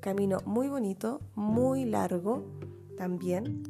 camino 0.00 0.38
muy 0.44 0.68
bonito, 0.68 1.20
muy 1.34 1.84
largo 1.84 2.44
también 2.96 3.62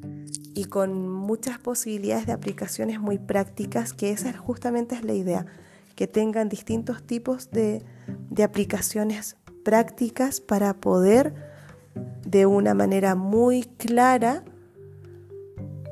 y 0.55 0.64
con 0.64 1.09
muchas 1.09 1.59
posibilidades 1.59 2.26
de 2.26 2.32
aplicaciones 2.32 3.00
muy 3.00 3.18
prácticas, 3.18 3.92
que 3.92 4.11
esa 4.11 4.36
justamente 4.36 4.94
es 4.94 5.05
la 5.05 5.14
idea, 5.14 5.46
que 5.94 6.07
tengan 6.07 6.48
distintos 6.48 7.03
tipos 7.03 7.50
de, 7.50 7.82
de 8.30 8.42
aplicaciones 8.42 9.36
prácticas 9.64 10.40
para 10.40 10.74
poder 10.74 11.34
de 12.26 12.46
una 12.46 12.74
manera 12.74 13.14
muy 13.14 13.64
clara 13.64 14.44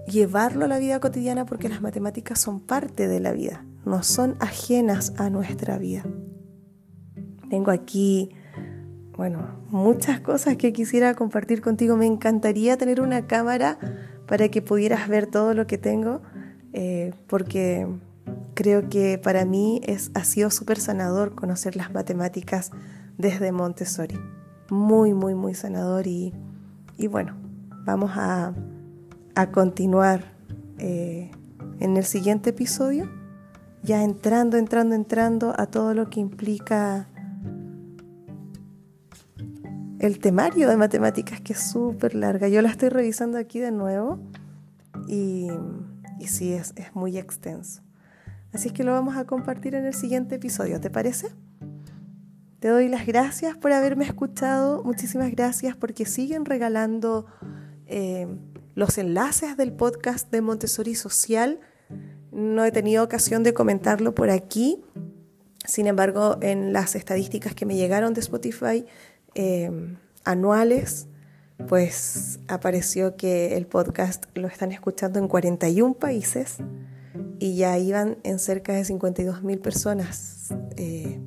llevarlo 0.07 0.65
a 0.65 0.69
la 0.69 0.79
vida 0.79 1.01
cotidiana 1.01 1.47
porque 1.47 1.69
las 1.69 1.83
matemáticas 1.83 2.41
son 2.41 2.61
parte 2.61 3.09
de 3.09 3.21
la 3.21 3.33
vida, 3.33 3.65
no 3.85 4.03
son 4.03 4.37
ajenas 4.41 5.13
a 5.19 5.31
nuestra 5.31 5.79
vida. 5.79 6.05
Tengo 7.49 7.71
aquí, 7.71 8.31
bueno, 9.17 9.61
muchas 9.69 10.21
cosas 10.21 10.57
que 10.57 10.73
quisiera 10.73 11.15
compartir 11.15 11.61
contigo. 11.61 11.97
Me 11.97 12.07
encantaría 12.07 12.77
tener 12.77 13.01
una 13.01 13.27
cámara 13.27 13.79
para 14.31 14.49
que 14.49 14.63
pudieras 14.63 15.09
ver 15.09 15.27
todo 15.27 15.55
lo 15.55 15.67
que 15.67 15.77
tengo, 15.77 16.23
eh, 16.73 17.13
porque 17.27 17.89
creo 18.55 18.89
que 18.89 19.19
para 19.19 19.45
mí 19.45 19.81
es, 19.83 20.13
ha 20.15 20.23
sido 20.23 20.53
súper 20.53 20.79
sanador 20.79 21.35
conocer 21.35 21.75
las 21.75 21.93
matemáticas 21.93 22.71
desde 23.19 23.51
Montessori. 23.51 24.21
Muy, 24.71 25.15
muy, 25.15 25.35
muy 25.35 25.55
sanador 25.55 26.07
y, 26.07 26.33
bueno, 27.11 27.35
vamos 27.85 28.13
a, 28.15 28.55
continuar 29.53 30.33
eh, 30.79 31.33
en 31.81 31.97
el 31.97 32.05
siguiente 32.05 32.51
episodio, 32.51 33.11
ya 33.83 34.05
entrando, 34.05 34.59
entrando, 34.59 34.95
entrando 34.95 35.55
a 35.59 35.67
todo 35.67 35.93
lo 35.93 36.09
que 36.09 36.21
implica 36.21 37.09
el 40.01 40.19
temario 40.19 40.69
de 40.69 40.77
matemáticas, 40.77 41.41
que 41.43 41.53
es 41.53 41.61
súper 41.61 42.15
larga. 42.15 42.49
Yo 42.49 42.63
la 42.63 42.71
estoy 42.71 42.89
revisando 42.89 43.37
aquí 43.39 43.61
de 43.61 43.71
nuevo 43.71 44.19
y, 45.07 45.49
sí, 46.27 46.53
es, 46.53 46.73
es 46.77 46.95
muy 46.95 47.19
extenso. 47.19 47.83
Así 48.53 48.69
es 48.69 48.75
que 48.75 48.83
lo 48.83 48.93
vamos 48.93 49.17
a 49.17 49.27
compartir 49.27 49.75
en 49.75 49.85
el 49.85 49.95
siguiente 49.95 50.37
episodio, 50.37 50.81
¿te 50.81 50.89
parece? 50.91 51.29
Te 52.61 52.69
doy 52.69 52.89
las 52.89 53.07
gracias 53.07 53.57
por 53.57 53.73
haberme 53.73 54.05
escuchado, 54.05 54.83
muchísimas 54.85 55.31
gracias 55.31 55.77
porque 55.77 56.07
siguen 56.07 56.47
regalando 56.47 57.27
eh, 57.87 58.27
los 58.75 58.97
enlaces 58.97 59.57
del 59.59 59.73
podcast 59.73 60.31
de 60.33 60.41
Montessori 60.41 60.95
Social. 60.95 61.61
No 62.33 62.65
he 62.65 62.73
tenido 62.73 63.05
ocasión 63.05 63.43
de 63.43 63.53
comentarlo 63.53 64.15
por 64.15 64.31
aquí, 64.31 64.83
sin 65.67 65.87
embargo, 65.87 66.39
en 66.41 66.73
las 66.73 66.95
estadísticas 66.97 67.55
que 67.55 67.67
me 67.67 67.77
llegaron 67.77 68.15
de 68.15 68.21
Spotify 68.21 68.87
eh, 69.35 69.71
anuales, 70.25 71.07
pues 71.69 72.41
apareció 72.49 73.17
que 73.17 73.57
el 73.57 73.67
podcast 73.67 74.25
lo 74.35 74.49
están 74.49 74.73
escuchando 74.73 75.19
en 75.19 75.29
41 75.29 75.95
países 75.95 76.57
y 77.39 77.57
ya 77.57 77.79
iban 77.79 78.19
en 78.23 78.39
cerca 78.39 78.73
de 78.73 78.85
52 78.85 79.43
mil 79.43 79.59
personas. 79.59 80.55
Eh, 80.77 81.21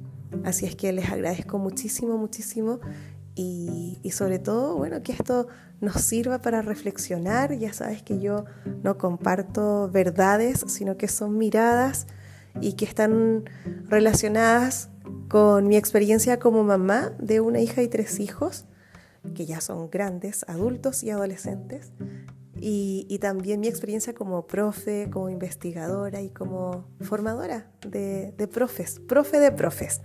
Así 0.43 0.65
es 0.65 0.75
que 0.75 0.91
les 0.91 1.09
agradezco 1.09 1.57
muchísimo, 1.57 2.17
muchísimo 2.17 2.79
y, 3.35 3.97
sobre 4.11 4.37
todo, 4.37 4.75
bueno, 4.75 5.01
que 5.01 5.11
esto 5.11 5.47
nos 5.79 5.95
sirva 6.01 6.41
para 6.41 6.61
reflexionar. 6.61 7.57
Ya 7.57 7.73
sabes 7.73 8.03
que 8.03 8.19
yo 8.19 8.45
no 8.83 8.97
comparto 8.97 9.89
verdades, 9.89 10.65
sino 10.67 10.97
que 10.97 11.07
son 11.07 11.37
miradas 11.37 12.07
y 12.61 12.73
que 12.73 12.85
están 12.85 13.45
relacionadas 13.87 14.89
con 15.29 15.67
mi 15.67 15.77
experiencia 15.77 16.39
como 16.39 16.63
mamá 16.63 17.11
de 17.19 17.41
una 17.41 17.59
hija 17.59 17.81
y 17.81 17.87
tres 17.87 18.19
hijos, 18.19 18.65
que 19.35 19.45
ya 19.45 19.61
son 19.61 19.89
grandes, 19.89 20.45
adultos 20.47 21.03
y 21.03 21.09
adolescentes, 21.09 21.91
y, 22.65 23.17
también 23.19 23.59
mi 23.59 23.67
experiencia 23.67 24.13
como 24.13 24.47
profe, 24.47 25.09
como 25.11 25.29
investigadora 25.29 26.21
y 26.21 26.29
como 26.29 26.85
formadora 27.01 27.67
de, 27.85 28.33
profes, 28.51 29.01
profe 29.01 29.39
de 29.39 29.51
profes. 29.51 30.01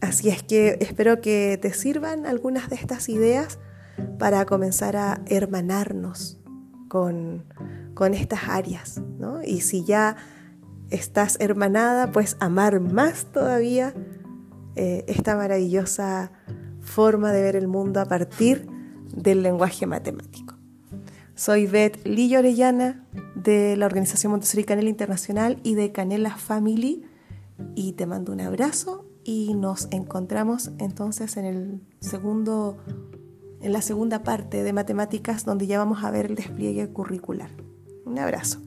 Así 0.00 0.28
es 0.28 0.44
que 0.44 0.78
espero 0.80 1.20
que 1.20 1.58
te 1.60 1.72
sirvan 1.72 2.26
algunas 2.26 2.70
de 2.70 2.76
estas 2.76 3.08
ideas 3.08 3.58
para 4.18 4.46
comenzar 4.46 4.96
a 4.96 5.22
hermanarnos 5.26 6.40
con, 6.88 7.46
estas 8.12 8.48
áreas. 8.48 9.00
¿no? 9.18 9.42
Y 9.42 9.62
si 9.62 9.84
ya 9.84 10.16
estás 10.92 11.36
hermanada, 11.40 12.12
pues 12.12 12.36
amar 12.40 12.80
más 12.80 13.26
todavía 13.26 13.94
eh, 14.76 15.04
esta 15.08 15.36
maravillosa 15.36 16.32
forma 16.80 17.32
de 17.32 17.42
ver 17.42 17.56
el 17.56 17.68
mundo 17.68 18.00
a 18.00 18.04
partir 18.04 18.66
del 19.14 19.42
lenguaje 19.42 19.86
matemático. 19.86 20.54
Soy 21.34 21.66
Beth 21.66 22.06
Lillo 22.06 22.38
Orellana 22.38 23.06
de 23.34 23.76
la 23.76 23.86
Organización 23.86 24.32
Montessori 24.32 24.64
Canela 24.64 24.90
Internacional 24.90 25.58
y 25.62 25.74
de 25.74 25.92
Canela 25.92 26.36
Family 26.36 27.02
y 27.74 27.92
te 27.92 28.06
mando 28.06 28.32
un 28.32 28.40
abrazo 28.40 29.06
y 29.24 29.54
nos 29.54 29.88
encontramos 29.90 30.72
entonces 30.78 31.36
en 31.36 31.44
el 31.44 31.80
segundo 32.00 32.78
en 33.60 33.72
la 33.72 33.80
segunda 33.80 34.24
parte 34.24 34.62
de 34.62 34.72
matemáticas 34.72 35.44
donde 35.44 35.66
ya 35.66 35.78
vamos 35.78 36.02
a 36.02 36.10
ver 36.10 36.26
el 36.26 36.34
despliegue 36.34 36.88
curricular. 36.88 37.50
Un 38.04 38.18
abrazo. 38.18 38.60